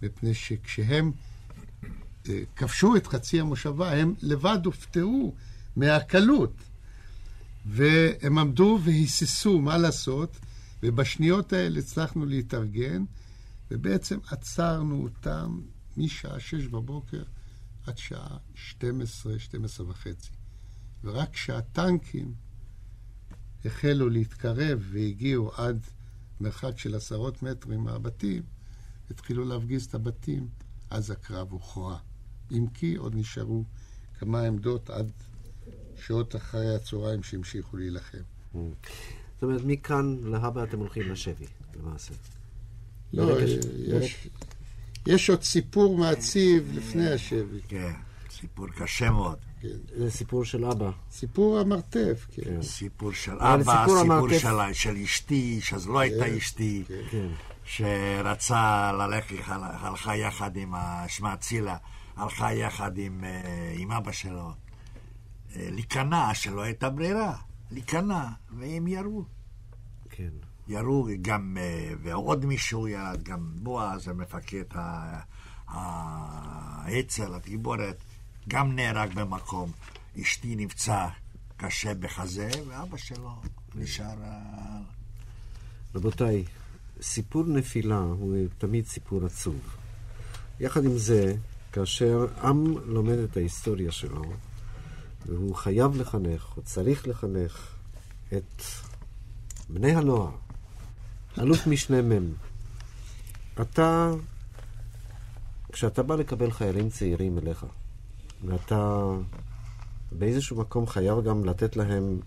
מפני 0.03 0.35
שכשהם 0.35 1.13
אה, 2.29 2.43
כבשו 2.57 2.97
את 2.97 3.07
חצי 3.07 3.41
המושבה, 3.41 3.93
הם 3.93 4.15
לבד 4.23 4.59
הופתעו 4.65 5.35
מהקלות. 5.77 6.55
והם 7.67 8.39
עמדו 8.39 8.79
והיססו 8.85 9.61
מה 9.61 9.79
לעשות, 9.79 10.37
ובשניות 10.83 11.53
האלה 11.53 11.79
הצלחנו 11.79 12.27
להתארגן, 12.27 13.05
ובעצם 13.71 14.19
עצרנו 14.31 15.03
אותם 15.03 15.61
משעה 15.97 16.41
שש 16.41 16.67
בבוקר 16.67 17.23
עד 17.87 17.99
שעה 17.99 18.37
12, 18.55 19.39
12 19.39 19.89
וחצי. 19.89 20.31
ורק 21.05 21.33
כשהטנקים 21.33 22.35
החלו 23.65 24.09
להתקרב 24.09 24.89
והגיעו 24.93 25.53
עד 25.55 25.87
מרחק 26.41 26.79
של 26.79 26.95
עשרות 26.95 27.43
מטרים 27.43 27.81
מהבתים, 27.81 28.43
התחילו 29.11 29.45
להפגיז 29.45 29.85
את 29.85 29.95
הבתים, 29.95 30.49
אז 30.91 31.11
הקרב 31.11 31.53
הוכרע. 31.53 31.99
אם 32.53 32.67
כי 32.75 32.95
עוד 32.95 33.15
נשארו 33.15 33.65
כמה 34.19 34.43
עמדות 34.43 34.91
עד 34.91 35.11
שעות 36.07 36.37
אחרי 36.37 36.75
הצהריים 36.75 37.23
שהמשיכו 37.23 37.77
להילחם. 37.77 38.19
זאת 38.53 39.43
אומרת, 39.43 39.63
מכאן 39.65 40.17
להבא 40.25 40.65
אתם 40.65 40.79
הולכים 40.79 41.13
לשבי, 41.13 41.47
למעשה. 41.77 42.15
לא, 43.13 43.41
יש, 43.79 44.29
יש 45.07 45.31
עוד 45.31 45.43
סיפור 45.43 45.99
מעציב 45.99 46.71
לפני 46.75 47.09
השבי. 47.09 47.61
כן, 47.69 47.93
סיפור 48.31 48.67
קשה 48.69 49.11
מאוד. 49.11 49.39
זה 49.97 50.11
סיפור 50.11 50.45
של 50.45 50.65
אבא. 50.65 50.91
סיפור 51.11 51.59
המרתף, 51.59 52.27
כן. 52.33 52.63
סיפור 52.63 53.13
של 53.13 53.39
אבא, 53.39 53.63
סיפור 53.87 54.03
סיפור 54.03 54.29
של, 54.39 54.73
של 54.73 54.97
אשתי, 54.97 55.61
שאז 55.61 55.89
לא 55.89 55.99
הייתה 55.99 56.37
אשתי, 56.37 56.85
כן. 57.11 57.27
שרצה 57.65 58.93
ללכת, 58.93 59.35
הלכה 59.49 60.17
יחד 60.17 60.57
עם, 60.57 60.75
ה- 60.75 61.05
שמה 61.09 61.37
צילה, 61.37 61.77
הלכה 62.17 62.53
יחד 62.55 62.99
עם, 62.99 63.25
אה, 63.25 63.75
עם 63.77 63.93
אבא 63.93 64.13
שלו, 64.13 64.51
אה, 65.57 65.69
להיכנע, 65.71 66.35
שלא 66.35 66.61
הייתה 66.63 66.91
ברירה, 66.91 67.37
להיכנע, 67.71 68.25
והם 68.59 68.87
ירו. 68.87 69.25
כן. 70.11 70.29
ירו 70.69 71.09
גם, 71.23 71.57
אה, 71.61 71.93
ועוד 72.03 72.47
מישהו 72.47 72.89
ירד, 72.89 73.23
גם 73.23 73.51
בועז, 73.55 74.09
המפקד 74.09 74.65
האצ"ל, 75.69 77.35
התגבורת, 77.35 78.03
גם 78.49 78.77
נהרג 78.77 79.15
במקום. 79.15 79.73
אשתי 80.21 80.57
נפצע 80.57 81.09
קשה 81.57 81.95
בחזה, 81.95 82.51
ואבא 82.69 82.97
שלו 82.97 83.31
נשאר... 83.75 84.15
רבותיי, 85.95 86.45
סיפור 87.03 87.45
נפילה 87.45 87.99
הוא 87.99 88.37
תמיד 88.59 88.87
סיפור 88.87 89.27
עצוב. 89.27 89.61
יחד 90.61 90.85
עם 90.85 90.99
זה, 90.99 91.35
כאשר 91.73 92.27
עם 92.43 92.75
לומד 92.87 93.19
את 93.19 93.37
ההיסטוריה 93.37 93.93
שלו, 93.93 94.23
והוא 95.27 95.55
חייב 95.55 95.97
לחנך, 95.97 96.57
או 96.57 96.63
צריך 96.63 97.09
לחנך, 97.09 97.77
את 98.37 98.63
בני 99.69 99.97
הנוער, 99.97 100.31
אלוף 101.39 101.67
משנה 101.67 102.03
מ', 102.03 102.33
אתה, 103.61 104.11
כשאתה 105.73 106.03
בא 106.03 106.15
לקבל 106.15 106.51
חיילים 106.51 106.91
צעירים 106.91 107.39
אליך, 107.39 107.65
ואתה 108.45 109.05
באיזשהו 110.13 110.57
מקום 110.57 110.87
חייב 110.87 111.25
גם 111.25 111.45
לתת 111.45 111.77
להם 111.77 112.19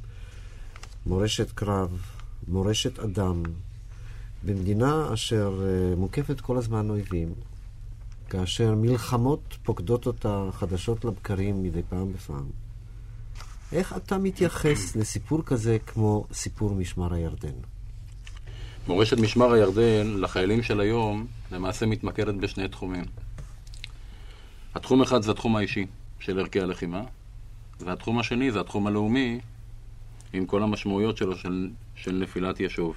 מורשת 1.05 1.51
קרב, 1.51 2.01
מורשת 2.47 2.99
אדם, 2.99 3.43
במדינה 4.45 5.13
אשר 5.13 5.61
אה, 5.63 5.95
מוקפת 5.95 6.41
כל 6.41 6.57
הזמן 6.57 6.89
אויבים, 6.89 7.33
כאשר 8.29 8.75
מלחמות 8.75 9.57
פוקדות 9.63 10.07
אותה 10.07 10.49
חדשות 10.51 11.05
לבקרים 11.05 11.63
מדי 11.63 11.81
פעם 11.89 12.13
בפעם, 12.13 12.45
איך 13.71 13.93
אתה 13.97 14.17
מתייחס 14.17 14.95
לסיפור 14.95 15.43
כזה 15.45 15.77
כמו 15.85 16.25
סיפור 16.33 16.71
משמר 16.75 17.13
הירדן? 17.13 17.53
מורשת 18.87 19.17
משמר 19.17 19.53
הירדן 19.53 20.07
לחיילים 20.07 20.63
של 20.63 20.79
היום 20.79 21.27
למעשה 21.51 21.85
מתמקדת 21.85 22.35
בשני 22.35 22.67
תחומים. 22.67 23.05
התחום 24.75 25.01
אחד 25.01 25.21
זה 25.21 25.31
התחום 25.31 25.55
האישי 25.55 25.85
של 26.25 26.39
ערכי 26.39 26.61
הלחימה, 26.61 27.01
והתחום 27.79 28.19
השני 28.19 28.51
זה 28.51 28.59
התחום 28.59 28.87
הלאומי 28.87 29.39
עם 30.33 30.45
כל 30.45 30.63
המשמעויות 30.63 31.17
שלו 31.17 31.35
של, 31.35 31.69
של 31.95 32.11
נפילת 32.11 32.59
יישוב. 32.59 32.95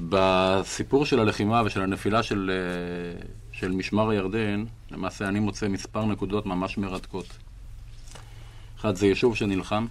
בסיפור 0.00 1.06
של 1.06 1.20
הלחימה 1.20 1.62
ושל 1.66 1.82
הנפילה 1.82 2.22
של, 2.22 2.50
אה, 2.50 3.22
של 3.52 3.72
משמר 3.72 4.10
הירדן, 4.10 4.64
למעשה 4.90 5.28
אני 5.28 5.40
מוצא 5.40 5.68
מספר 5.68 6.04
נקודות 6.04 6.46
ממש 6.46 6.78
מרתקות. 6.78 7.26
אחד 8.78 8.94
זה 8.94 9.06
יישוב 9.06 9.36
שנלחם, 9.36 9.86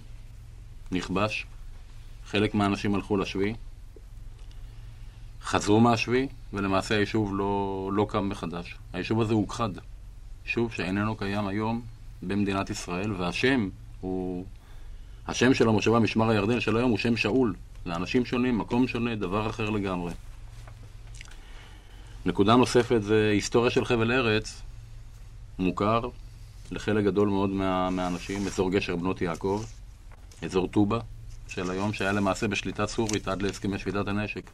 נכבש, 0.92 1.46
חלק 2.26 2.54
מהאנשים 2.54 2.94
הלכו 2.94 3.16
לשביעי, 3.16 3.54
חזרו 5.42 5.80
מהשביעי, 5.80 6.28
ולמעשה 6.52 6.96
היישוב 6.96 7.32
לא, 7.34 7.90
לא 7.92 8.06
קם 8.08 8.28
מחדש. 8.28 8.76
היישוב 8.92 9.20
הזה 9.20 9.34
הוכחד. 9.34 9.70
יישוב 10.48 10.72
שאיננו 10.72 11.16
קיים 11.16 11.46
היום 11.46 11.82
במדינת 12.22 12.70
ישראל, 12.70 13.12
והשם 13.12 13.68
הוא... 14.00 14.44
השם 15.26 15.54
של 15.54 15.68
המושבה 15.68 15.98
משמר 15.98 16.30
הירדן 16.30 16.60
של 16.60 16.76
היום 16.76 16.90
הוא 16.90 16.98
שם 16.98 17.16
שאול. 17.16 17.54
זה 17.84 17.92
אנשים 17.92 18.24
שונים, 18.24 18.58
מקום 18.58 18.88
שונה, 18.88 19.14
דבר 19.14 19.50
אחר 19.50 19.70
לגמרי. 19.70 20.12
נקודה 22.26 22.56
נוספת 22.56 23.02
זה 23.02 23.30
היסטוריה 23.32 23.70
של 23.70 23.84
חבל 23.84 24.12
ארץ, 24.12 24.62
מוכר 25.58 26.08
לחלק 26.70 27.04
גדול 27.04 27.28
מאוד 27.28 27.50
מה, 27.50 27.90
מהאנשים, 27.90 28.46
אזור 28.46 28.70
גשר 28.70 28.96
בנות 28.96 29.22
יעקב, 29.22 29.64
אזור 30.42 30.68
טובה 30.68 30.98
של 31.48 31.70
היום, 31.70 31.92
שהיה 31.92 32.12
למעשה 32.12 32.48
בשליטה 32.48 32.86
סורית 32.86 33.28
עד 33.28 33.42
להסכמי 33.42 33.78
שביתת 33.78 34.08
הנשק. 34.08 34.50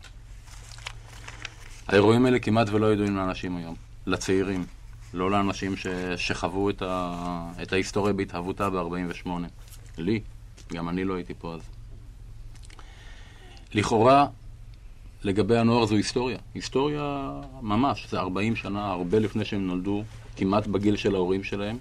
האירועים 1.88 2.24
האלה 2.24 2.38
כמעט 2.38 2.68
ולא 2.70 2.92
ידועים 2.92 3.16
לאנשים 3.16 3.56
היום, 3.56 3.74
לצעירים, 4.06 4.64
לא 5.14 5.30
לאנשים 5.30 5.76
ש... 5.76 5.86
שחוו 6.16 6.70
את, 6.70 6.82
ה... 6.82 7.52
את 7.62 7.72
ההיסטוריה 7.72 8.12
בהתהוותה 8.12 8.70
ב-48. 8.70 9.28
לי, 9.98 10.20
גם 10.72 10.88
אני 10.88 11.04
לא 11.04 11.14
הייתי 11.14 11.34
פה 11.38 11.54
אז. 11.54 11.60
לכאורה, 13.74 14.26
לגבי 15.24 15.58
הנוער 15.58 15.86
זו 15.86 15.94
היסטוריה. 15.96 16.38
היסטוריה 16.54 17.32
ממש, 17.62 18.06
זה 18.10 18.18
40 18.18 18.56
שנה, 18.56 18.90
הרבה 18.90 19.18
לפני 19.18 19.44
שהם 19.44 19.66
נולדו, 19.66 20.04
כמעט 20.36 20.66
בגיל 20.66 20.96
של 20.96 21.14
ההורים 21.14 21.44
שלהם. 21.44 21.78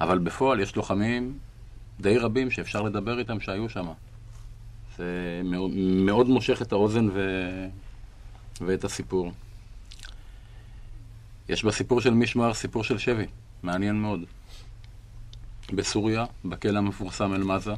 אבל 0.00 0.18
בפועל 0.18 0.60
יש 0.60 0.76
לוחמים 0.76 1.38
די 2.00 2.18
רבים 2.18 2.50
שאפשר 2.50 2.82
לדבר 2.82 3.18
איתם 3.18 3.40
שהיו 3.40 3.68
שם. 3.68 3.86
זה 4.96 5.40
מאוד, 5.44 6.28
מושך 6.28 6.62
את 6.62 6.72
האוזן 6.72 7.08
ו... 7.12 7.46
ואת 8.60 8.84
הסיפור. 8.84 9.32
יש 11.52 11.64
בסיפור 11.64 12.00
של 12.00 12.14
מישמר 12.14 12.54
סיפור 12.54 12.84
של 12.84 12.98
שבי, 12.98 13.26
מעניין 13.62 14.00
מאוד. 14.00 14.20
בסוריה, 15.72 16.24
בכלא 16.44 16.78
המפורסם 16.78 17.34
אל-מזה, 17.34 17.74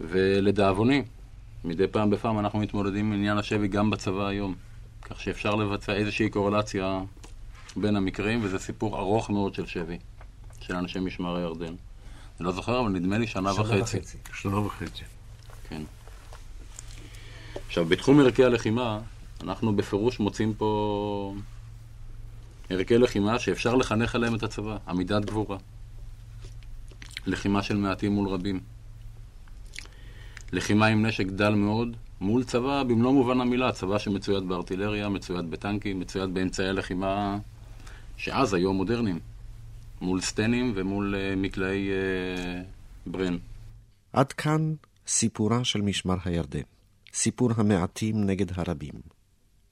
ולדאבוני, 0.00 1.02
מדי 1.64 1.86
פעם 1.86 2.10
בפעם 2.10 2.38
אנחנו 2.38 2.58
מתמודדים 2.58 3.06
עם 3.06 3.12
עניין 3.12 3.38
השבי 3.38 3.68
גם 3.68 3.90
בצבא 3.90 4.26
היום, 4.26 4.54
כך 5.02 5.20
שאפשר 5.20 5.54
לבצע 5.54 5.92
איזושהי 5.92 6.30
קורלציה 6.30 7.00
בין 7.76 7.96
המקרים, 7.96 8.40
וזה 8.42 8.58
סיפור 8.58 8.98
ארוך 8.98 9.30
מאוד 9.30 9.54
של 9.54 9.66
שבי, 9.66 9.98
של 10.60 10.74
אנשי 10.74 10.98
משמר 10.98 11.36
הירדן. 11.36 11.74
אני 12.40 12.46
לא 12.46 12.52
זוכר, 12.52 12.80
אבל 12.80 12.88
נדמה 12.88 13.18
לי 13.18 13.26
שנה, 13.26 13.52
שנה 13.52 13.62
וחצי. 13.62 13.98
וחצי. 13.98 14.18
שנה 14.34 14.58
וחצי. 14.58 15.04
כן. 15.68 15.82
עכשיו, 17.66 17.84
בתחום 17.84 18.20
ערכי 18.20 18.44
הלחימה, 18.44 19.00
אנחנו 19.42 19.76
בפירוש 19.76 20.20
מוצאים 20.20 20.54
פה 20.54 21.34
ערכי 22.70 22.98
לחימה 22.98 23.38
שאפשר 23.38 23.76
לחנך 23.76 24.14
עליהם 24.14 24.34
את 24.34 24.42
הצבא, 24.42 24.76
עמידת 24.88 25.24
גבורה. 25.24 25.58
לחימה 27.26 27.62
של 27.62 27.76
מעטים 27.76 28.12
מול 28.12 28.28
רבים. 28.28 28.60
לחימה 30.52 30.86
עם 30.86 31.06
נשק 31.06 31.26
דל 31.26 31.54
מאוד, 31.54 31.96
מול 32.20 32.44
צבא 32.44 32.82
במלוא 32.82 33.12
מובן 33.12 33.40
המילה, 33.40 33.72
צבא 33.72 33.98
שמצויד 33.98 34.48
בארטילריה, 34.48 35.08
מצויד 35.08 35.50
בטנקים, 35.50 36.00
מצויד 36.00 36.34
באמצעי 36.34 36.68
הלחימה 36.68 37.38
שאז 38.16 38.54
היו 38.54 38.72
מודרניים. 38.72 39.18
מול 40.00 40.20
סטנים 40.20 40.72
ומול 40.76 41.14
uh, 41.14 41.36
מקלעי 41.36 41.88
uh, 41.88 43.10
ברן. 43.10 43.36
עד 44.12 44.32
כאן 44.32 44.74
סיפורה 45.06 45.64
של 45.64 45.80
משמר 45.80 46.16
הירדן. 46.24 46.60
סיפור 47.12 47.50
המעטים 47.56 48.24
נגד 48.26 48.46
הרבים. 48.58 48.94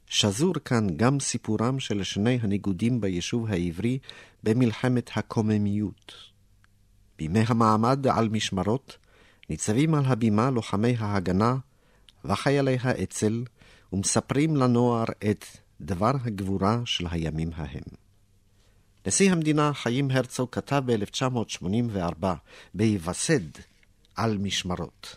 שזור 0.09 0.54
כאן 0.64 0.86
גם 0.96 1.20
סיפורם 1.20 1.80
של 1.80 2.02
שני 2.02 2.38
הניגודים 2.42 3.00
ביישוב 3.00 3.46
העברי 3.50 3.98
במלחמת 4.42 5.11
הקוממיות. 5.16 6.12
בימי 7.18 7.44
המעמד 7.46 8.06
על 8.06 8.28
משמרות 8.28 8.96
ניצבים 9.50 9.94
על 9.94 10.04
הבימה 10.04 10.50
לוחמי 10.50 10.94
ההגנה 10.98 11.56
וחיילי 12.24 12.76
האצ"ל 12.80 13.44
ומספרים 13.92 14.56
לנוער 14.56 15.04
את 15.30 15.44
דבר 15.80 16.12
הגבורה 16.24 16.80
של 16.84 17.06
הימים 17.11 17.50
ההם. 17.54 17.82
נשיא 19.06 19.32
המדינה 19.32 19.72
חיים 19.74 20.11
הרצוג 20.11 20.48
כתב 20.52 20.82
ב-1984 20.86 22.26
בהיווסד 22.74 23.50
על 24.16 24.38
משמרות. 24.38 25.16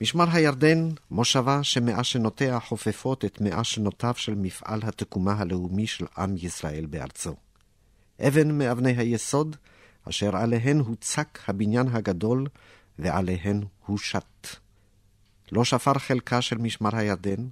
משמר 0.00 0.24
הירדן, 0.32 0.88
מושבה 1.10 1.62
שמאה 1.62 2.04
שנותיה 2.04 2.60
חופפות 2.60 3.24
את 3.24 3.40
מאה 3.40 3.64
שנותיו 3.64 4.14
של 4.16 4.34
מפעל 4.34 4.80
התקומה 4.82 5.32
הלאומי 5.32 5.86
של 5.86 6.06
עם 6.18 6.34
ישראל 6.38 6.86
בארצו. 6.86 7.34
אבן 8.28 8.58
מאבני 8.58 8.96
היסוד 8.96 9.56
אשר 10.08 10.36
עליהן 10.36 10.78
הוצק 10.78 11.38
הבניין 11.48 11.88
הגדול 11.88 12.46
ועליהן 12.98 13.62
הושת. 13.86 14.48
לא 15.52 15.64
שפר 15.64 15.94
חלקה 15.94 16.42
של 16.42 16.58
משמר 16.58 16.96
הירדן, 16.96 17.48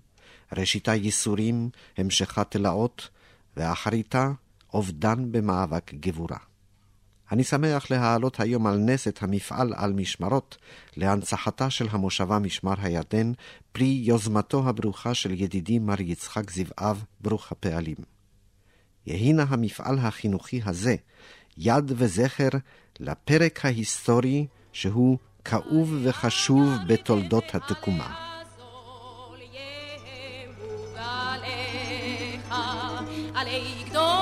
ראשיתה 0.52 0.94
ייסורים, 0.94 1.70
המשכה 1.98 2.44
תלאות, 2.44 3.08
ואחריתה 3.56 4.32
אובדן 4.74 5.32
במאבק 5.32 5.94
גבורה. 5.94 6.38
אני 7.32 7.44
שמח 7.44 7.90
להעלות 7.90 8.40
היום 8.40 8.66
על 8.66 8.76
נס 8.76 9.08
את 9.08 9.22
המפעל 9.22 9.72
על 9.76 9.92
משמרות 9.92 10.56
להנצחתה 10.96 11.70
של 11.70 11.86
המושבה 11.90 12.38
משמר 12.38 12.74
הירדן, 12.78 13.32
פרי 13.72 14.00
יוזמתו 14.04 14.68
הברוכה 14.68 15.14
של 15.14 15.30
ידידי 15.30 15.78
מר 15.78 16.00
יצחק 16.00 16.50
זבעב, 16.50 17.04
ברוך 17.20 17.52
הפעלים. 17.52 17.96
יהי 19.06 19.32
נא 19.32 19.44
המפעל 19.48 19.98
החינוכי 19.98 20.60
הזה 20.64 20.96
יד 21.58 21.92
וזכר 21.96 22.48
לפרק 23.00 23.64
ההיסטורי 23.64 24.46
שהוא 24.72 25.18
כאוב 25.44 25.98
וחשוב 26.02 26.72
בתולדות 26.86 27.54
התקומה. 27.54 28.32
עלי 33.34 33.84
גדותיך 33.90 34.21